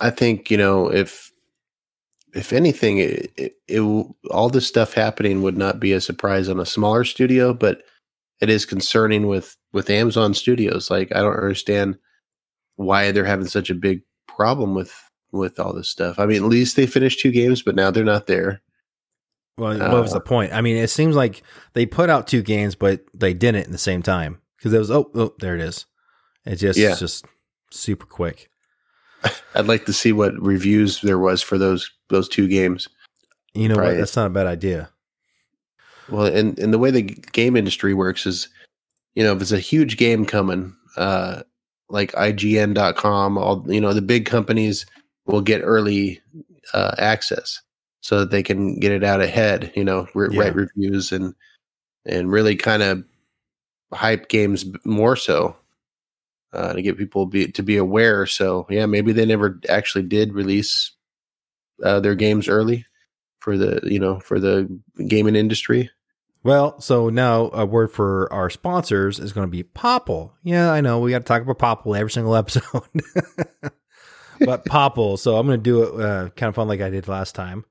I 0.00 0.10
think 0.10 0.50
you 0.50 0.56
know 0.56 0.88
if 0.88 1.30
if 2.34 2.52
anything, 2.52 2.98
it, 2.98 3.32
it, 3.36 3.54
it 3.68 3.80
all 4.30 4.48
this 4.48 4.66
stuff 4.66 4.94
happening 4.94 5.42
would 5.42 5.56
not 5.56 5.80
be 5.80 5.92
a 5.92 6.00
surprise 6.00 6.48
on 6.48 6.60
a 6.60 6.66
smaller 6.66 7.04
studio, 7.04 7.52
but 7.52 7.82
it 8.40 8.48
is 8.48 8.64
concerning 8.64 9.26
with 9.26 9.56
with 9.72 9.90
Amazon 9.90 10.34
Studios. 10.34 10.90
Like 10.90 11.14
I 11.14 11.20
don't 11.20 11.36
understand 11.36 11.98
why 12.76 13.12
they're 13.12 13.24
having 13.24 13.46
such 13.46 13.70
a 13.70 13.74
big 13.74 14.02
problem 14.26 14.74
with 14.74 14.94
with 15.32 15.60
all 15.60 15.72
this 15.72 15.88
stuff. 15.88 16.18
I 16.18 16.26
mean, 16.26 16.42
at 16.42 16.48
least 16.48 16.76
they 16.76 16.86
finished 16.86 17.20
two 17.20 17.30
games, 17.30 17.62
but 17.62 17.74
now 17.74 17.90
they're 17.90 18.04
not 18.04 18.26
there. 18.26 18.62
Well, 19.60 19.78
what 19.78 20.02
was 20.02 20.12
Uh, 20.12 20.14
the 20.14 20.20
point? 20.24 20.54
I 20.54 20.62
mean, 20.62 20.76
it 20.76 20.88
seems 20.88 21.14
like 21.14 21.42
they 21.74 21.84
put 21.84 22.08
out 22.08 22.26
two 22.26 22.40
games, 22.40 22.74
but 22.74 23.04
they 23.12 23.34
didn't 23.34 23.66
in 23.66 23.72
the 23.72 23.78
same 23.78 24.02
time 24.02 24.40
because 24.56 24.72
it 24.72 24.78
was 24.78 24.90
oh, 24.90 25.10
oh 25.14 25.34
there 25.38 25.54
it 25.54 25.60
is. 25.60 25.84
It 26.46 26.56
just 26.56 26.78
Yeah. 26.78 26.92
it's 26.92 27.00
just 27.00 27.26
super 27.70 28.06
quick. 28.06 28.50
I'd 29.54 29.66
like 29.66 29.84
to 29.84 29.92
see 29.92 30.12
what 30.12 30.32
reviews 30.40 31.02
there 31.02 31.18
was 31.18 31.42
for 31.42 31.58
those 31.58 31.90
those 32.08 32.26
two 32.26 32.48
games. 32.48 32.88
You 33.52 33.68
know 33.68 33.76
what? 33.76 33.98
That's 33.98 34.16
not 34.16 34.28
a 34.28 34.30
bad 34.30 34.46
idea. 34.46 34.88
Well, 36.08 36.24
and 36.24 36.58
and 36.58 36.72
the 36.72 36.78
way 36.78 36.90
the 36.90 37.02
game 37.02 37.54
industry 37.54 37.92
works 37.92 38.24
is, 38.24 38.48
you 39.14 39.22
know, 39.22 39.36
if 39.36 39.42
it's 39.42 39.52
a 39.52 39.60
huge 39.60 39.98
game 39.98 40.24
coming, 40.24 40.74
uh, 40.96 41.42
like 41.90 42.12
IGN.com, 42.12 43.36
all 43.36 43.66
you 43.68 43.80
know, 43.80 43.92
the 43.92 44.00
big 44.00 44.24
companies 44.24 44.86
will 45.26 45.42
get 45.42 45.60
early 45.60 46.22
uh, 46.72 46.94
access 46.96 47.60
so 48.00 48.20
that 48.20 48.30
they 48.30 48.42
can 48.42 48.78
get 48.80 48.92
it 48.92 49.04
out 49.04 49.20
ahead. 49.20 49.72
You 49.76 49.84
know, 49.84 50.08
re- 50.14 50.28
Yeah. 50.32 50.40
write 50.40 50.54
reviews 50.54 51.12
and 51.12 51.34
and 52.06 52.30
really 52.30 52.56
kind 52.56 52.82
of 52.82 53.04
hype 53.92 54.28
games 54.28 54.64
more 54.84 55.16
so 55.16 55.56
uh, 56.52 56.72
to 56.72 56.82
get 56.82 56.96
people 56.98 57.26
be, 57.26 57.46
to 57.52 57.62
be 57.62 57.76
aware. 57.76 58.24
So 58.26 58.66
yeah, 58.70 58.86
maybe 58.86 59.12
they 59.12 59.26
never 59.26 59.60
actually 59.68 60.04
did 60.04 60.32
release 60.32 60.92
uh, 61.84 62.00
their 62.00 62.14
games 62.14 62.48
early 62.48 62.86
for 63.40 63.56
the 63.56 63.80
you 63.84 63.98
know 63.98 64.20
for 64.20 64.38
the 64.40 64.68
gaming 65.08 65.36
industry. 65.36 65.90
Well, 66.42 66.80
so 66.80 67.10
now 67.10 67.50
a 67.52 67.66
word 67.66 67.92
for 67.92 68.32
our 68.32 68.48
sponsors 68.48 69.18
is 69.18 69.32
going 69.34 69.46
to 69.46 69.50
be 69.50 69.62
Popl. 69.62 70.30
Yeah, 70.42 70.72
I 70.72 70.80
know 70.80 70.98
we 71.00 71.10
got 71.10 71.18
to 71.18 71.24
talk 71.24 71.42
about 71.42 71.58
Popl 71.58 71.98
every 71.98 72.10
single 72.10 72.34
episode, 72.36 72.82
but 74.40 74.64
Popl. 74.64 75.18
So 75.18 75.36
I'm 75.36 75.46
going 75.46 75.58
to 75.58 75.62
do 75.62 75.82
it 75.82 76.00
uh, 76.04 76.28
kind 76.30 76.48
of 76.48 76.54
fun 76.54 76.66
like 76.68 76.80
I 76.80 76.88
did 76.88 77.08
last 77.08 77.34
time. 77.34 77.64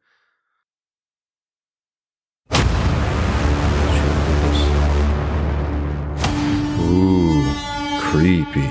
Creepy. 8.10 8.68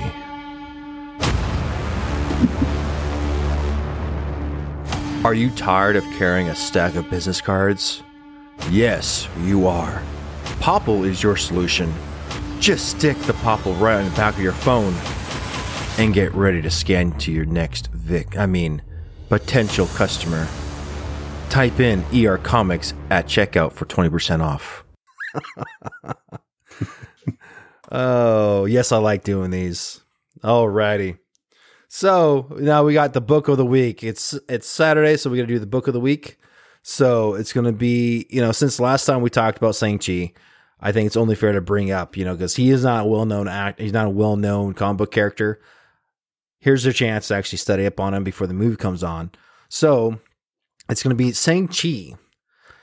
Are 5.23 5.33
you 5.33 5.49
tired 5.51 5.95
of 5.95 6.03
carrying 6.17 6.49
a 6.49 6.55
stack 6.55 6.95
of 6.95 7.09
business 7.09 7.39
cards? 7.39 8.03
Yes, 8.69 9.29
you 9.43 9.65
are. 9.65 10.03
Popl 10.59 11.05
is 11.05 11.23
your 11.23 11.37
solution. 11.37 11.93
Just 12.59 12.89
stick 12.89 13.17
the 13.19 13.33
Popl 13.33 13.79
right 13.79 13.95
on 13.95 14.09
the 14.09 14.15
back 14.17 14.33
of 14.33 14.41
your 14.41 14.51
phone 14.51 14.93
and 15.97 16.13
get 16.13 16.33
ready 16.33 16.61
to 16.61 16.69
scan 16.69 17.13
to 17.19 17.31
your 17.31 17.45
next 17.45 17.87
Vic. 17.93 18.37
I 18.37 18.45
mean, 18.45 18.81
potential 19.29 19.87
customer. 19.87 20.49
Type 21.49 21.79
in 21.79 22.03
ER 22.13 22.39
Comics 22.39 22.93
at 23.09 23.27
checkout 23.27 23.71
for 23.71 23.85
20% 23.85 24.41
off. 24.41 24.83
oh, 27.91 28.65
yes, 28.65 28.91
I 28.91 28.97
like 28.97 29.23
doing 29.23 29.51
these. 29.51 30.01
Alrighty. 30.43 31.17
So 31.89 32.47
now 32.59 32.83
we 32.83 32.93
got 32.93 33.13
the 33.13 33.21
book 33.21 33.47
of 33.47 33.57
the 33.57 33.65
week. 33.65 34.03
It's 34.03 34.33
it's 34.47 34.67
Saturday, 34.67 35.17
so 35.17 35.29
we're 35.29 35.37
gonna 35.37 35.47
do 35.47 35.59
the 35.59 35.65
book 35.65 35.87
of 35.87 35.93
the 35.93 35.99
week. 35.99 36.37
So 36.83 37.33
it's 37.33 37.51
gonna 37.51 37.71
be, 37.73 38.27
you 38.29 38.41
know, 38.41 38.51
since 38.51 38.79
last 38.79 39.05
time 39.05 39.21
we 39.21 39.31
talked 39.31 39.57
about 39.57 39.75
Shang 39.75 39.97
Chi, 39.97 40.33
I 40.79 40.91
think 40.91 41.07
it's 41.07 41.17
only 41.17 41.35
fair 41.35 41.51
to 41.51 41.61
bring 41.61 41.91
up, 41.91 42.15
you 42.15 42.23
know, 42.23 42.33
because 42.33 42.55
he 42.55 42.69
is 42.69 42.83
not 42.83 43.05
a 43.05 43.09
well 43.09 43.25
known 43.25 43.47
act. 43.47 43.79
He's 43.79 43.91
not 43.91 44.05
a 44.05 44.11
well 44.11 44.35
known 44.35 44.73
comic 44.73 44.99
book 44.99 45.11
character. 45.11 45.59
Here's 46.59 46.85
your 46.85 46.93
chance 46.93 47.29
to 47.29 47.35
actually 47.35 47.57
study 47.57 47.85
up 47.85 47.99
on 47.99 48.13
him 48.13 48.23
before 48.23 48.45
the 48.47 48.53
movie 48.53 48.75
comes 48.75 49.03
on. 49.03 49.31
So 49.67 50.19
it's 50.89 51.01
gonna 51.01 51.15
be 51.15 51.33
Shang 51.33 51.67
Chi. 51.67 52.15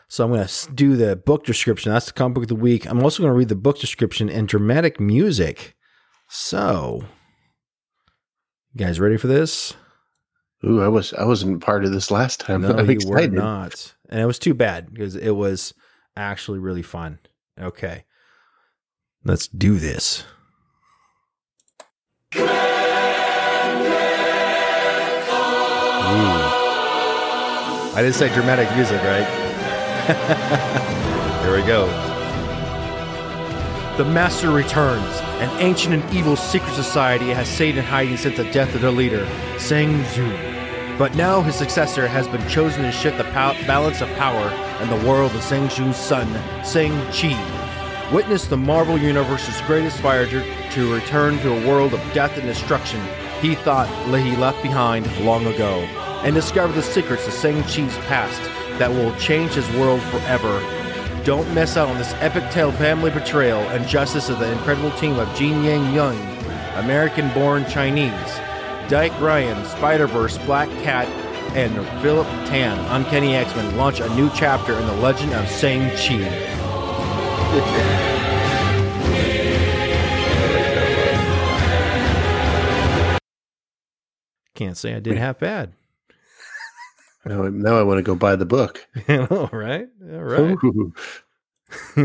So 0.08 0.24
I'm 0.24 0.30
gonna 0.30 0.48
do 0.74 0.96
the 0.96 1.16
book 1.16 1.44
description. 1.44 1.92
That's 1.92 2.06
the 2.06 2.12
comic 2.12 2.34
book 2.34 2.44
of 2.44 2.48
the 2.48 2.54
week. 2.54 2.86
I'm 2.88 3.02
also 3.02 3.22
gonna 3.22 3.34
read 3.34 3.48
the 3.48 3.56
book 3.56 3.78
description 3.78 4.28
and 4.28 4.46
dramatic 4.46 5.00
music. 5.00 5.74
So, 6.28 7.04
you 8.74 8.84
guys 8.84 9.00
ready 9.00 9.16
for 9.16 9.26
this? 9.26 9.74
Ooh, 10.64 10.80
I 10.80 10.88
was 10.88 11.12
I 11.14 11.24
wasn't 11.24 11.62
part 11.62 11.84
of 11.84 11.92
this 11.92 12.10
last 12.10 12.40
time. 12.40 12.62
No, 12.62 12.70
I'm 12.76 12.86
you 12.86 12.92
excited. 12.92 13.32
were 13.32 13.38
not. 13.38 13.94
And 14.08 14.20
it 14.20 14.26
was 14.26 14.38
too 14.38 14.54
bad 14.54 14.92
because 14.92 15.16
it 15.16 15.32
was 15.32 15.74
actually 16.16 16.58
really 16.60 16.82
fun. 16.82 17.18
Okay. 17.60 18.04
Let's 19.24 19.48
do 19.48 19.76
this. 19.78 20.24
Ooh. 22.36 22.42
I 27.94 28.02
didn't 28.02 28.14
say 28.14 28.32
dramatic 28.34 28.70
music, 28.76 29.02
right? 29.02 29.45
Here 31.42 31.56
we 31.56 31.62
go. 31.66 31.86
The 33.96 34.04
Master 34.04 34.50
returns. 34.50 35.20
An 35.40 35.50
ancient 35.60 35.94
and 35.94 36.14
evil 36.14 36.36
secret 36.36 36.74
society 36.74 37.30
has 37.30 37.48
stayed 37.48 37.76
in 37.76 37.84
hiding 37.84 38.16
since 38.16 38.36
the 38.36 38.50
death 38.52 38.74
of 38.74 38.82
their 38.82 38.90
leader, 38.90 39.26
Sang 39.58 40.02
Zhu. 40.04 40.98
But 40.98 41.14
now 41.14 41.42
his 41.42 41.54
successor 41.54 42.06
has 42.06 42.28
been 42.28 42.46
chosen 42.48 42.82
to 42.82 42.92
shift 42.92 43.18
the 43.18 43.24
pow- 43.24 43.52
balance 43.66 44.00
of 44.00 44.08
power 44.14 44.50
in 44.82 44.88
the 44.88 45.08
world 45.08 45.34
of 45.34 45.42
Sang 45.42 45.68
Zhu's 45.68 45.96
son, 45.96 46.26
Shang 46.64 46.92
Chi. 47.12 48.12
Witness 48.12 48.46
the 48.46 48.56
Marvel 48.56 48.96
Universe's 48.96 49.60
greatest 49.62 49.98
fighter 49.98 50.44
to 50.70 50.94
return 50.94 51.38
to 51.38 51.52
a 51.52 51.68
world 51.68 51.94
of 51.94 52.00
death 52.12 52.36
and 52.36 52.46
destruction 52.46 53.00
he 53.40 53.54
thought 53.54 53.88
he 54.06 54.34
left 54.36 54.62
behind 54.62 55.06
long 55.20 55.46
ago, 55.46 55.80
and 56.24 56.34
discover 56.34 56.72
the 56.72 56.82
secrets 56.82 57.26
of 57.26 57.34
Shang 57.34 57.62
Chi's 57.64 57.96
past 58.06 58.40
that 58.78 58.90
will 58.90 59.14
change 59.16 59.52
his 59.52 59.68
world 59.76 60.00
forever. 60.02 60.60
Don't 61.24 61.52
miss 61.54 61.76
out 61.76 61.88
on 61.88 61.98
this 61.98 62.12
epic 62.14 62.48
tale 62.50 62.68
of 62.68 62.76
family 62.76 63.10
betrayal 63.10 63.60
and 63.70 63.86
justice 63.86 64.28
of 64.28 64.38
the 64.38 64.50
incredible 64.52 64.90
team 64.92 65.18
of 65.18 65.34
Jin 65.34 65.64
Yang 65.64 65.94
Young, 65.94 66.18
American 66.76 67.32
born 67.34 67.64
Chinese, 67.66 68.12
Dike 68.88 69.18
Ruan, 69.20 69.64
Spider 69.66 70.06
Verse, 70.06 70.38
Black 70.38 70.68
Cat, 70.82 71.08
and 71.56 71.74
Philip 72.02 72.26
Tan, 72.46 72.78
Uncanny 72.90 73.34
X 73.34 73.54
Men 73.56 73.76
launch 73.76 74.00
a 74.00 74.08
new 74.14 74.30
chapter 74.34 74.72
in 74.74 74.86
the 74.86 74.96
legend 74.96 75.32
of 75.32 75.48
Shang 75.48 75.88
Chi. 75.96 76.56
Can't 84.54 84.76
say 84.76 84.94
I 84.94 85.00
did 85.00 85.18
half 85.18 85.38
bad. 85.38 85.72
Now, 87.26 87.42
now 87.48 87.78
I 87.78 87.82
want 87.82 87.98
to 87.98 88.02
go 88.02 88.14
buy 88.14 88.36
the 88.36 88.46
book. 88.46 88.86
All 89.08 89.50
right. 89.52 89.88
All 90.02 90.22
right. 90.22 90.56
Goose, 90.58 90.92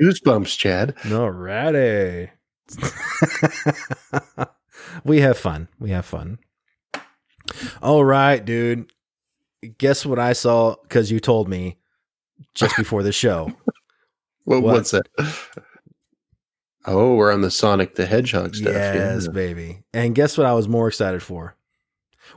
goosebumps, 0.00 0.58
Chad. 0.58 0.96
Alrighty. 1.02 2.30
we 5.04 5.20
have 5.20 5.38
fun. 5.38 5.68
We 5.78 5.90
have 5.90 6.04
fun. 6.04 6.38
All 7.80 8.04
right, 8.04 8.44
dude. 8.44 8.90
Guess 9.78 10.04
what 10.04 10.18
I 10.18 10.32
saw 10.32 10.74
because 10.82 11.10
you 11.10 11.20
told 11.20 11.48
me 11.48 11.78
just 12.54 12.76
before 12.76 13.02
the 13.02 13.12
show. 13.12 13.52
What, 14.44 14.62
What? 14.62 14.74
What's 14.74 14.90
that? 14.90 15.06
Oh, 16.86 17.14
we're 17.14 17.32
on 17.32 17.40
the 17.40 17.50
Sonic 17.50 17.94
the 17.94 18.04
Hedgehog 18.04 18.54
stuff. 18.54 18.74
yes, 18.74 19.24
yeah. 19.24 19.32
baby. 19.32 19.84
And 19.94 20.14
guess 20.14 20.36
what 20.36 20.46
I 20.46 20.52
was 20.52 20.68
more 20.68 20.88
excited 20.88 21.22
for? 21.22 21.56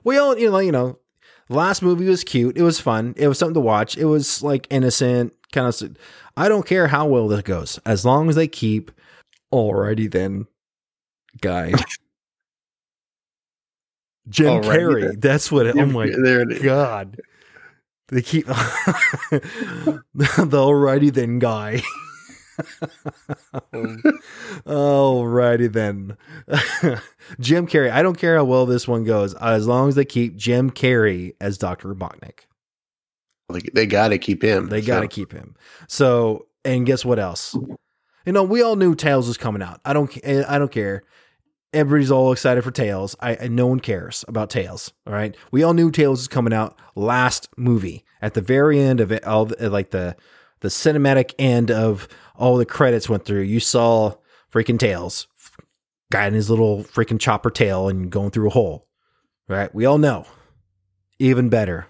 We 0.04 0.18
all, 0.18 0.38
you 0.38 0.50
know, 0.50 0.60
you 0.60 0.72
know, 0.72 1.00
last 1.50 1.82
movie 1.82 2.08
was 2.08 2.24
cute. 2.24 2.58
It 2.58 2.62
was 2.64 2.80
fun. 2.80 3.14
It 3.18 3.28
was 3.28 3.38
something 3.40 3.54
to 3.56 3.60
watch. 3.60 3.98
It 3.98 4.06
was 4.06 4.44
like 4.44 4.68
innocent, 4.70 5.34
kind 5.52 5.68
of. 5.68 5.98
I 6.36 6.50
don't 6.50 6.66
care 6.66 6.88
how 6.88 7.08
well 7.08 7.28
this 7.28 7.42
goes, 7.42 7.80
as 7.86 8.06
long 8.06 8.30
as 8.30 8.36
they 8.36 8.48
keep. 8.48 8.92
Alrighty 9.54 10.12
then, 10.12 10.46
guy. 11.42 11.74
Jim 14.30 14.62
Alrighty 14.62 14.64
Carrey. 14.64 15.02
then. 15.08 15.20
That's 15.22 15.50
what. 15.52 15.68
It, 15.68 15.78
oh 15.78 15.86
my 15.86 16.08
There 16.22 16.42
it 16.42 16.52
is. 16.52 16.62
god. 16.62 17.18
They 18.10 18.22
keep 18.22 18.46
the 18.48 20.02
alrighty 20.16 21.14
then 21.14 21.40
guy. 21.40 21.82
alrighty 24.66 25.72
then. 25.72 26.18
Jim 27.40 27.68
Carrey. 27.68 27.92
I 27.92 28.02
don't 28.02 28.18
care 28.18 28.38
how 28.38 28.46
well 28.46 28.66
this 28.66 28.88
one 28.88 29.04
goes, 29.04 29.34
as 29.36 29.68
long 29.68 29.90
as 29.90 29.96
they 29.96 30.06
keep 30.06 30.36
Jim 30.36 30.72
Carrey 30.72 31.34
as 31.40 31.58
Dr. 31.58 31.94
Robotnik. 31.94 32.42
Like, 33.50 33.72
they 33.74 33.86
got 33.86 34.10
to 34.10 34.18
keep 34.18 34.44
him. 34.44 34.68
They 34.68 34.82
got 34.82 35.02
to 35.02 35.06
so. 35.06 35.10
keep 35.10 35.32
him. 35.32 35.56
So, 35.88 36.48
and 36.66 36.86
guess 36.86 37.06
what 37.06 37.20
else? 37.20 37.56
You 38.26 38.34
know, 38.34 38.44
we 38.44 38.62
all 38.62 38.76
knew 38.76 38.94
Tails 38.94 39.28
was 39.28 39.38
coming 39.38 39.62
out. 39.62 39.80
I 39.86 39.94
don't. 39.94 40.12
Eh, 40.24 40.44
I 40.48 40.60
don't 40.60 40.72
care. 40.72 41.04
Everybody's 41.74 42.12
all 42.12 42.32
excited 42.32 42.64
for 42.64 42.72
Tails. 42.72 43.16
I, 43.22 43.36
and 43.36 43.56
no 43.56 43.68
one 43.68 43.80
cares 43.80 44.26
about 44.28 44.50
Tails. 44.50 44.92
All 45.06 45.14
right, 45.14 45.36
we 45.52 45.64
all 45.64 45.74
knew 45.74 45.92
Tails 45.92 46.20
was 46.20 46.28
coming 46.28 46.54
out 46.54 46.78
last 46.96 47.48
movie 47.56 48.04
at 48.22 48.34
the 48.34 48.42
very 48.42 48.80
end 48.80 49.00
of 49.00 49.14
it. 49.14 49.24
All 49.24 49.46
the, 49.46 49.70
like 49.70 49.92
the 49.92 50.18
the 50.62 50.70
cinematic 50.70 51.34
end 51.38 51.72
of 51.72 52.08
all 52.36 52.58
the 52.58 52.66
credits 52.66 53.10
went 53.10 53.26
through. 53.26 53.42
You 53.42 53.60
saw 53.60 54.16
freaking 54.52 54.80
Tails, 54.80 55.28
guy 56.12 56.28
in 56.28 56.34
his 56.34 56.50
little 56.50 56.84
freaking 56.84 57.20
chopper 57.20 57.50
tail 57.50 57.90
and 57.90 58.10
going 58.10 58.32
through 58.32 58.48
a 58.48 58.54
hole. 58.54 58.88
Right? 59.48 59.74
We 59.74 59.86
all 59.86 59.98
know. 59.98 60.26
Even 61.20 61.50
better, 61.50 61.88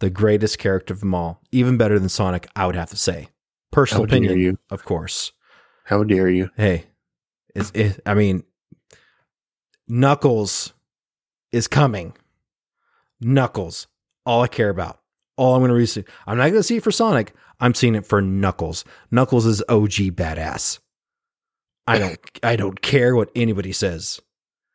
the 0.00 0.10
greatest 0.10 0.58
character 0.58 0.92
of 0.92 1.00
them 1.00 1.14
all. 1.14 1.40
Even 1.52 1.76
better 1.76 1.98
than 1.98 2.08
Sonic, 2.08 2.48
I 2.56 2.66
would 2.66 2.74
have 2.74 2.90
to 2.90 2.96
say. 2.96 3.28
Personal 3.70 4.02
How 4.02 4.06
dare 4.06 4.18
opinion, 4.18 4.40
you. 4.40 4.58
of 4.70 4.84
course. 4.84 5.32
How 5.84 6.02
dare 6.02 6.28
you? 6.28 6.50
Hey, 6.56 6.86
it's, 7.54 7.70
it, 7.74 8.00
I 8.04 8.14
mean, 8.14 8.42
Knuckles 9.86 10.72
is 11.52 11.68
coming. 11.68 12.16
Knuckles. 13.20 13.86
All 14.26 14.42
I 14.42 14.48
care 14.48 14.70
about. 14.70 15.00
All 15.36 15.54
I'm 15.56 15.66
going 15.66 15.78
to 15.78 15.86
see, 15.86 16.04
I'm 16.26 16.36
not 16.38 16.44
going 16.44 16.54
to 16.54 16.62
see 16.62 16.76
it 16.76 16.84
for 16.84 16.92
Sonic. 16.92 17.34
I'm 17.60 17.74
seeing 17.74 17.94
it 17.94 18.06
for 18.06 18.20
Knuckles. 18.20 18.84
Knuckles 19.10 19.46
is 19.46 19.62
OG 19.68 20.14
badass. 20.14 20.78
I 21.86 21.98
don't. 21.98 22.18
I 22.42 22.56
don't 22.56 22.80
care 22.82 23.14
what 23.16 23.30
anybody 23.34 23.72
says. 23.72 24.20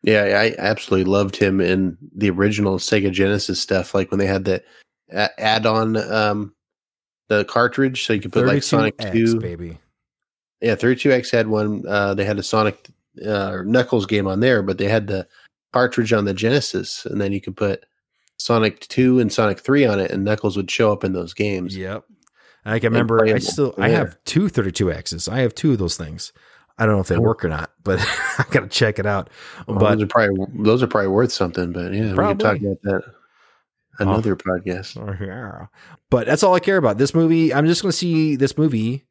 Yeah, 0.03 0.23
I 0.23 0.55
absolutely 0.57 1.11
loved 1.11 1.35
him 1.35 1.59
in 1.59 1.97
the 2.15 2.29
original 2.29 2.77
Sega 2.77 3.11
Genesis 3.11 3.59
stuff. 3.59 3.93
Like 3.93 4.11
when 4.11 4.19
they 4.19 4.27
had 4.27 4.45
the 4.45 4.63
add-on, 5.11 5.97
um, 6.11 6.53
the 7.27 7.45
cartridge, 7.45 8.05
so 8.05 8.13
you 8.13 8.21
could 8.21 8.31
put 8.31 8.45
like 8.45 8.63
Sonic 8.63 8.97
32X, 8.97 9.13
Two. 9.13 9.39
baby. 9.39 9.77
Yeah, 10.61 10.75
32X 10.75 11.31
had 11.31 11.47
one. 11.47 11.83
Uh, 11.87 12.13
they 12.13 12.25
had 12.25 12.39
a 12.39 12.43
Sonic 12.43 12.89
uh, 13.25 13.59
Knuckles 13.65 14.05
game 14.05 14.27
on 14.27 14.39
there, 14.39 14.61
but 14.61 14.77
they 14.77 14.87
had 14.87 15.07
the 15.07 15.27
cartridge 15.73 16.13
on 16.13 16.25
the 16.25 16.33
Genesis, 16.33 17.05
and 17.05 17.19
then 17.19 17.31
you 17.31 17.41
could 17.41 17.55
put 17.55 17.85
Sonic 18.39 18.79
2 18.87 19.19
and 19.19 19.31
Sonic 19.31 19.59
3 19.59 19.85
on 19.85 19.99
it, 19.99 20.11
and 20.11 20.23
Knuckles 20.23 20.57
would 20.57 20.71
show 20.71 20.91
up 20.91 21.03
in 21.03 21.13
those 21.13 21.33
games. 21.33 21.75
Yep. 21.75 22.05
I 22.65 22.79
can 22.79 22.91
remember. 22.91 23.23
I 23.23 23.39
still. 23.39 23.73
I 23.77 23.89
have 23.89 24.17
two 24.25 24.47
32Xs. 24.47 25.31
I 25.31 25.39
have 25.39 25.55
two 25.55 25.73
of 25.73 25.77
those 25.77 25.97
things. 25.97 26.33
I 26.77 26.85
don't 26.85 26.95
know 26.95 27.01
if 27.01 27.07
they 27.07 27.17
work 27.17 27.43
or 27.43 27.49
not, 27.49 27.71
but 27.83 27.99
I 28.37 28.45
got 28.51 28.61
to 28.61 28.67
check 28.67 28.99
it 28.99 29.05
out. 29.05 29.29
Well, 29.67 29.79
but 29.79 29.95
those 29.95 30.03
are 30.03 30.07
probably 30.07 30.63
those 30.63 30.83
are 30.83 30.87
probably 30.87 31.09
worth 31.09 31.31
something, 31.31 31.71
but 31.71 31.93
yeah, 31.93 32.11
we 32.11 32.17
can 32.17 32.37
talk 32.37 32.57
about 32.57 32.81
that 32.83 33.03
oh. 33.05 33.13
another 33.99 34.35
podcast. 34.35 34.97
Oh, 34.97 35.23
yeah. 35.23 35.67
But 36.09 36.27
that's 36.27 36.43
all 36.43 36.53
I 36.53 36.59
care 36.59 36.77
about. 36.77 36.97
This 36.97 37.13
movie, 37.13 37.53
I'm 37.53 37.65
just 37.65 37.81
going 37.81 37.91
to 37.91 37.97
see 37.97 38.35
this 38.35 38.57
movie 38.57 39.05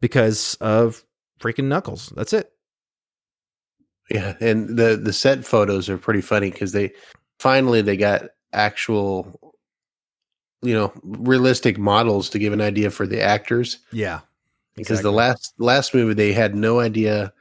because 0.00 0.56
of 0.60 1.04
freaking 1.40 1.64
Knuckles. 1.64 2.12
That's 2.16 2.32
it. 2.32 2.50
Yeah, 4.10 4.34
and 4.40 4.76
the 4.76 4.96
the 4.96 5.12
set 5.12 5.44
photos 5.44 5.88
are 5.88 5.98
pretty 5.98 6.20
funny 6.20 6.50
because 6.50 6.72
they 6.72 6.92
finally 7.38 7.80
they 7.80 7.96
got 7.96 8.24
actual, 8.54 9.54
you 10.62 10.74
know, 10.74 10.92
realistic 11.02 11.78
models 11.78 12.30
to 12.30 12.38
give 12.38 12.52
an 12.52 12.60
idea 12.60 12.90
for 12.90 13.06
the 13.06 13.20
actors. 13.20 13.78
Yeah. 13.92 14.20
Because 14.76 15.02
the 15.02 15.12
last 15.12 15.54
last 15.58 15.94
movie 15.94 16.14
they 16.14 16.32
had 16.32 16.56
no 16.56 16.80
idea 16.80 17.32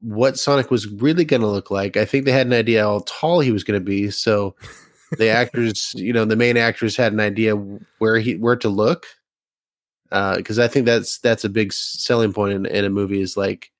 what 0.00 0.38
Sonic 0.38 0.70
was 0.70 0.88
really 0.88 1.24
going 1.24 1.42
to 1.42 1.46
look 1.46 1.70
like. 1.70 1.96
I 1.96 2.04
think 2.04 2.24
they 2.24 2.32
had 2.32 2.46
an 2.46 2.52
idea 2.52 2.82
how 2.82 3.04
tall 3.06 3.38
he 3.38 3.52
was 3.52 3.62
going 3.62 3.78
to 3.78 3.84
be, 3.84 4.10
so 4.10 4.56
the 5.18 5.28
actors, 5.28 5.94
you 5.94 6.12
know, 6.12 6.24
the 6.24 6.36
main 6.36 6.56
actors 6.56 6.96
had 6.96 7.12
an 7.12 7.20
idea 7.20 7.54
where 7.98 8.18
he 8.18 8.36
where 8.36 8.56
to 8.56 8.68
look. 8.68 9.06
Uh, 10.10 10.36
because 10.36 10.58
I 10.58 10.68
think 10.68 10.84
that's 10.84 11.18
that's 11.18 11.44
a 11.44 11.48
big 11.48 11.72
selling 11.72 12.32
point 12.32 12.52
in, 12.52 12.66
in 12.66 12.84
a 12.84 12.90
movie 12.90 13.22
is 13.22 13.36
like 13.36 13.70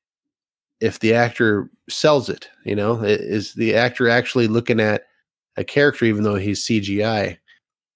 if 0.80 0.98
the 0.98 1.14
actor 1.14 1.70
sells 1.90 2.28
it, 2.28 2.48
you 2.64 2.74
know, 2.74 3.02
is 3.02 3.54
the 3.54 3.74
actor 3.74 4.08
actually 4.08 4.48
looking 4.48 4.80
at 4.80 5.06
a 5.56 5.64
character 5.64 6.04
even 6.04 6.22
though 6.22 6.36
he's 6.36 6.64
CGI. 6.64 7.38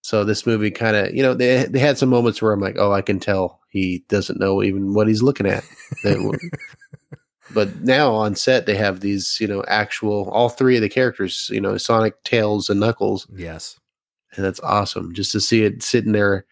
So 0.02 0.24
this 0.24 0.46
movie 0.46 0.70
kind 0.70 0.94
of, 0.96 1.14
you 1.14 1.22
know, 1.22 1.34
they 1.34 1.64
they 1.64 1.78
had 1.80 1.98
some 1.98 2.08
moments 2.08 2.40
where 2.40 2.52
I'm 2.52 2.60
like, 2.60 2.76
oh, 2.78 2.92
I 2.92 3.02
can 3.02 3.18
tell 3.18 3.60
he 3.70 4.04
doesn't 4.08 4.38
know 4.40 4.62
even 4.62 4.94
what 4.94 5.08
he's 5.08 5.22
looking 5.22 5.46
at. 5.46 5.64
But 7.54 7.82
now 7.82 8.12
on 8.12 8.34
set 8.34 8.66
they 8.66 8.74
have 8.76 9.00
these, 9.00 9.38
you 9.40 9.46
know, 9.46 9.62
actual 9.68 10.28
all 10.30 10.48
three 10.48 10.74
of 10.76 10.82
the 10.82 10.88
characters, 10.88 11.48
you 11.52 11.60
know, 11.60 11.76
Sonic, 11.76 12.20
Tails, 12.24 12.68
and 12.68 12.80
Knuckles, 12.80 13.28
Yes. 13.36 13.78
and 14.34 14.44
that's 14.44 14.58
awesome. 14.60 15.14
Just 15.14 15.30
to 15.32 15.40
see 15.40 15.62
it 15.62 15.82
sitting 15.82 16.12
there. 16.12 16.44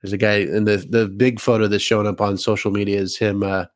There's 0.00 0.14
a 0.14 0.18
guy 0.18 0.36
in 0.36 0.64
the 0.64 0.78
the 0.78 1.08
big 1.08 1.40
photo 1.40 1.68
that's 1.68 1.82
showing 1.84 2.06
up 2.06 2.22
on 2.22 2.38
social 2.38 2.70
media 2.70 2.98
is 2.98 3.18
him, 3.18 3.42
uh, 3.42 3.66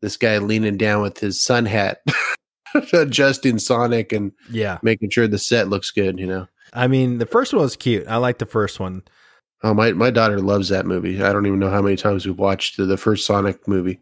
this 0.00 0.16
guy 0.16 0.38
leaning 0.38 0.76
down 0.76 1.02
with 1.02 1.18
his 1.18 1.42
sun 1.42 1.66
hat, 1.66 2.02
adjusting 2.92 3.58
Sonic 3.58 4.12
and 4.12 4.32
Yeah. 4.50 4.78
making 4.82 5.10
sure 5.10 5.26
the 5.28 5.38
set 5.38 5.68
looks 5.68 5.90
good. 5.90 6.18
You 6.18 6.26
know. 6.26 6.48
I 6.72 6.86
mean, 6.86 7.18
the 7.18 7.26
first 7.26 7.52
one 7.52 7.62
was 7.62 7.76
cute. 7.76 8.06
I 8.06 8.16
like 8.16 8.38
the 8.38 8.46
first 8.46 8.78
one. 8.80 9.02
Oh 9.62 9.74
my 9.74 9.92
my 9.92 10.10
daughter 10.10 10.40
loves 10.40 10.68
that 10.70 10.86
movie. 10.86 11.22
I 11.22 11.32
don't 11.32 11.46
even 11.46 11.58
know 11.58 11.70
how 11.70 11.82
many 11.82 11.96
times 11.96 12.26
we've 12.26 12.38
watched 12.38 12.76
the, 12.76 12.84
the 12.86 12.96
first 12.96 13.26
Sonic 13.26 13.66
movie. 13.68 13.98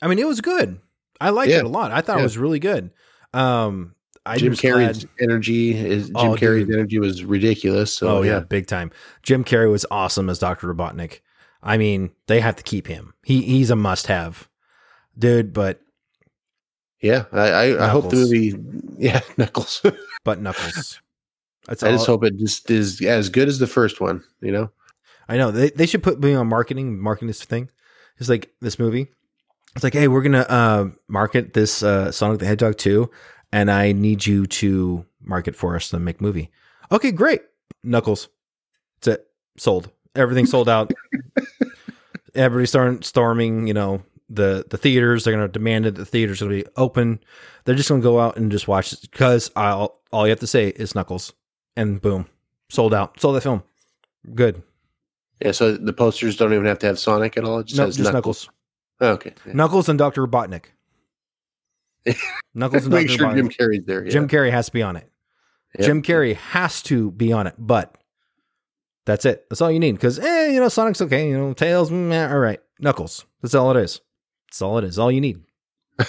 I 0.00 0.08
mean, 0.08 0.18
it 0.18 0.26
was 0.26 0.40
good. 0.40 0.78
I 1.20 1.30
liked 1.30 1.50
Yeah. 1.50 1.58
it 1.58 1.64
a 1.64 1.68
lot. 1.68 1.90
I 1.92 2.00
thought 2.00 2.18
it 2.20 2.22
was 2.24 2.38
really 2.38 2.58
good. 2.58 2.90
Um, 3.32 3.94
I 4.26 4.36
Jim 4.38 4.52
Carrey's 4.54 5.04
glad- 5.04 5.10
energy 5.20 5.74
is 5.74 6.06
Jim 6.06 6.16
Oh, 6.16 6.34
Carrey's 6.36 6.66
dude. 6.66 6.74
energy 6.74 6.98
was 7.00 7.24
ridiculous. 7.24 7.96
So 7.96 8.18
oh 8.18 8.22
yeah. 8.22 8.34
yeah, 8.34 8.40
big 8.40 8.66
time. 8.66 8.90
Jim 9.22 9.42
Carrey 9.42 9.70
was 9.70 9.86
awesome 9.90 10.28
as 10.28 10.38
Doctor 10.38 10.72
Robotnik. 10.72 11.20
I 11.62 11.76
mean, 11.76 12.10
they 12.26 12.40
have 12.40 12.56
to 12.56 12.62
keep 12.62 12.86
him. 12.86 13.14
He 13.24 13.42
he's 13.42 13.70
a 13.70 13.76
must 13.76 14.06
have, 14.08 14.48
dude. 15.18 15.52
But 15.52 15.80
yeah. 17.02 17.24
I 17.32 17.48
I, 17.48 17.84
I 17.84 17.88
hope 17.88 18.10
the 18.10 18.16
movie, 18.16 18.54
yeah, 18.98 19.20
Knuckles. 19.36 19.84
but 20.24 20.40
Knuckles. 20.40 21.00
That's 21.66 21.82
I 21.82 21.92
just 21.92 22.06
hope 22.06 22.24
it 22.24 22.36
just 22.38 22.70
is 22.70 23.00
as 23.02 23.28
good 23.28 23.48
as 23.48 23.58
the 23.58 23.66
first 23.66 24.00
one. 24.00 24.24
You 24.40 24.52
know. 24.52 24.70
I 25.28 25.36
know 25.36 25.50
they 25.50 25.70
they 25.70 25.86
should 25.86 26.02
put 26.02 26.20
me 26.20 26.34
on 26.34 26.48
marketing, 26.48 26.98
marketing 26.98 27.28
this 27.28 27.44
thing. 27.44 27.70
It's 28.18 28.28
like 28.28 28.52
this 28.60 28.78
movie. 28.78 29.08
It's 29.74 29.84
like, 29.84 29.94
hey, 29.94 30.08
we're 30.08 30.22
gonna 30.22 30.46
uh, 30.48 30.90
market 31.08 31.54
this 31.54 31.82
uh, 31.82 32.12
Sonic 32.12 32.40
the 32.40 32.46
Hedgehog 32.46 32.76
2, 32.76 33.10
and 33.52 33.70
I 33.70 33.92
need 33.92 34.26
you 34.26 34.46
to 34.46 35.06
market 35.20 35.56
for 35.56 35.76
us 35.76 35.88
to 35.90 35.98
make 35.98 36.20
movie. 36.20 36.50
Okay, 36.90 37.10
great. 37.10 37.40
Knuckles. 37.82 38.28
That's 39.00 39.20
it. 39.20 39.26
Sold. 39.56 39.90
Everything 40.14 40.46
sold 40.46 40.68
out. 40.68 40.92
Everybody 42.34 42.66
starting 42.66 43.02
storming, 43.02 43.66
you 43.66 43.74
know, 43.74 44.02
the 44.32 44.64
the 44.68 44.76
theaters. 44.78 45.24
They're 45.24 45.34
gonna 45.34 45.48
demand 45.48 45.84
that 45.84 45.94
the 45.94 46.04
theaters 46.04 46.40
will 46.40 46.48
be 46.48 46.64
open. 46.76 47.20
They're 47.64 47.74
just 47.74 47.88
gonna 47.88 48.02
go 48.02 48.20
out 48.20 48.36
and 48.36 48.50
just 48.50 48.68
watch 48.68 48.92
it 48.92 49.00
because 49.10 49.50
I'll 49.56 50.00
all 50.12 50.26
you 50.26 50.30
have 50.30 50.40
to 50.40 50.46
say 50.46 50.68
is 50.68 50.94
Knuckles. 50.94 51.32
And 51.76 52.00
boom. 52.00 52.26
Sold 52.70 52.92
out. 52.94 53.18
Sold 53.20 53.36
that 53.36 53.42
film. 53.42 53.62
Good. 54.34 54.62
Yeah. 55.40 55.52
So 55.52 55.76
the 55.76 55.92
posters 55.92 56.36
don't 56.36 56.52
even 56.52 56.66
have 56.66 56.78
to 56.80 56.86
have 56.86 56.98
Sonic 56.98 57.36
at 57.36 57.44
all. 57.44 57.60
It 57.60 57.66
just 57.66 57.78
No, 57.78 57.86
has 57.86 57.96
just 57.96 58.12
Knuckles. 58.12 58.46
Knuckles. 58.46 58.50
Oh, 59.00 59.08
okay. 59.14 59.34
Yeah. 59.46 59.52
Knuckles 59.54 59.88
and 59.88 59.98
Dr. 59.98 60.26
Robotnik. 60.26 60.64
Knuckles 62.54 62.84
and 62.84 62.94
Make 62.94 63.08
Dr. 63.08 63.18
sure 63.18 63.28
Robotnik. 63.28 63.34
Jim 63.36 63.48
Carrey's 63.48 63.84
there. 63.86 64.04
Yeah. 64.04 64.10
Jim 64.10 64.28
Carrey 64.28 64.50
has 64.50 64.66
to 64.66 64.72
be 64.72 64.82
on 64.82 64.96
it. 64.96 65.08
Yep. 65.78 65.86
Jim 65.86 66.02
Carrey 66.02 66.36
has 66.36 66.82
to 66.82 67.10
be 67.12 67.32
on 67.32 67.46
it, 67.46 67.54
but 67.58 67.96
that's 69.06 69.24
it. 69.24 69.46
That's 69.48 69.60
all 69.62 69.70
you 69.70 69.80
need. 69.80 69.92
Because, 69.92 70.18
eh, 70.18 70.48
you 70.48 70.60
know, 70.60 70.68
Sonic's 70.68 71.00
okay. 71.00 71.28
You 71.30 71.38
know, 71.38 71.52
Tails, 71.54 71.90
mm, 71.90 72.12
eh, 72.12 72.30
all 72.30 72.38
right. 72.38 72.60
Knuckles. 72.78 73.24
That's 73.40 73.54
all 73.54 73.70
it 73.76 73.82
is. 73.82 74.00
That's 74.52 74.60
all 74.60 74.76
it 74.76 74.84
is. 74.84 74.98
All 74.98 75.10
you 75.10 75.22
need. 75.22 75.40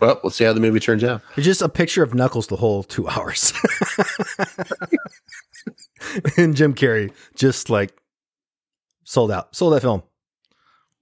Well, 0.00 0.18
we'll 0.24 0.30
see 0.30 0.44
how 0.44 0.52
the 0.52 0.60
movie 0.60 0.80
turns 0.80 1.04
out. 1.04 1.22
It's 1.36 1.46
just 1.46 1.62
a 1.62 1.68
picture 1.68 2.02
of 2.02 2.14
Knuckles 2.14 2.48
the 2.48 2.56
whole 2.56 2.82
two 2.82 3.08
hours. 3.08 3.52
and 6.36 6.56
Jim 6.56 6.74
Carrey 6.74 7.12
just 7.36 7.70
like 7.70 7.96
sold 9.04 9.30
out. 9.30 9.54
Sold 9.54 9.72
that 9.72 9.82
film. 9.82 10.02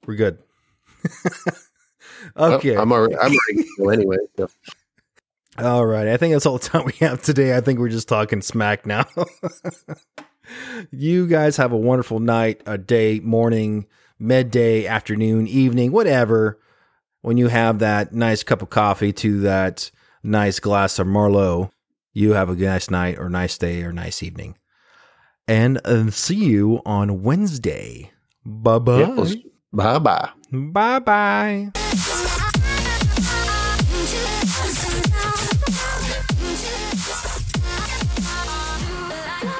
We're 0.07 0.17
good. 0.17 0.39
Well, 2.37 2.53
okay. 2.53 2.77
I'm 2.77 2.93
already. 2.93 3.17
I'm 3.17 3.33
ready 3.49 3.65
to 3.65 3.69
go 3.79 3.89
anyway. 3.89 4.19
So. 4.37 4.49
All 5.59 5.85
right. 5.85 6.07
I 6.07 6.17
think 6.17 6.35
that's 6.35 6.47
all 6.47 6.59
the 6.59 6.69
time 6.69 6.85
we 6.85 6.93
have 7.01 7.21
today. 7.21 7.57
I 7.57 7.61
think 7.61 7.81
we're 7.81 7.89
just 7.89 8.07
talking 8.07 8.43
smack 8.43 8.87
now. 8.87 9.07
you 10.93 11.27
guys 11.27 11.57
have 11.57 11.73
a 11.73 11.77
wonderful 11.77 12.21
night, 12.21 12.63
a 12.65 12.79
day, 12.79 13.19
morning, 13.19 13.87
midday, 14.19 14.87
afternoon, 14.87 15.47
evening, 15.47 15.93
whatever. 15.93 16.59
When 17.23 17.37
you 17.37 17.49
have 17.49 17.79
that 17.79 18.13
nice 18.13 18.43
cup 18.43 18.63
of 18.63 18.71
coffee 18.71 19.13
to 19.15 19.41
that 19.43 19.91
nice 20.23 20.59
glass 20.59 20.99
of 20.99 21.07
Merlot, 21.07 21.71
you 22.13 22.33
have 22.33 22.49
a 22.51 22.55
nice 22.55 22.91
night 22.91 23.19
or 23.19 23.29
nice 23.29 23.57
day 23.59 23.83
or 23.83 23.93
nice 23.93 24.23
evening. 24.23 24.57
And 25.49 25.81
uh, 25.85 26.11
see 26.11 26.35
you 26.45 26.81
on 26.85 27.23
Wednesday. 27.23 28.11
Bye 28.45 28.79
bye. 28.81 28.99
Yeah, 29.01 29.09
we'll- 29.15 29.35
bye 29.73 29.99
bye. 29.99 30.31
Bye 30.53 30.99
bye. 30.99 31.71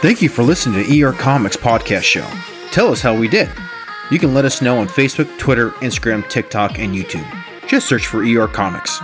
Thank 0.01 0.21
you 0.21 0.29
for 0.29 0.43
listening 0.43 0.85
to 0.85 1.03
ER 1.03 1.13
Comics 1.13 1.57
Podcast 1.57 2.03
Show. 2.03 2.29
Tell 2.73 2.89
us 2.89 3.01
how 3.01 3.15
we 3.17 3.29
did. 3.29 3.49
You 4.13 4.19
can 4.19 4.35
let 4.35 4.45
us 4.45 4.61
know 4.61 4.79
on 4.79 4.89
Facebook, 4.89 5.39
Twitter, 5.39 5.71
Instagram, 5.81 6.29
TikTok, 6.29 6.79
and 6.79 6.95
YouTube. 6.95 7.27
Just 7.67 7.89
search 7.89 8.07
for 8.07 8.23
ER 8.23 8.47
Comics. 8.47 9.01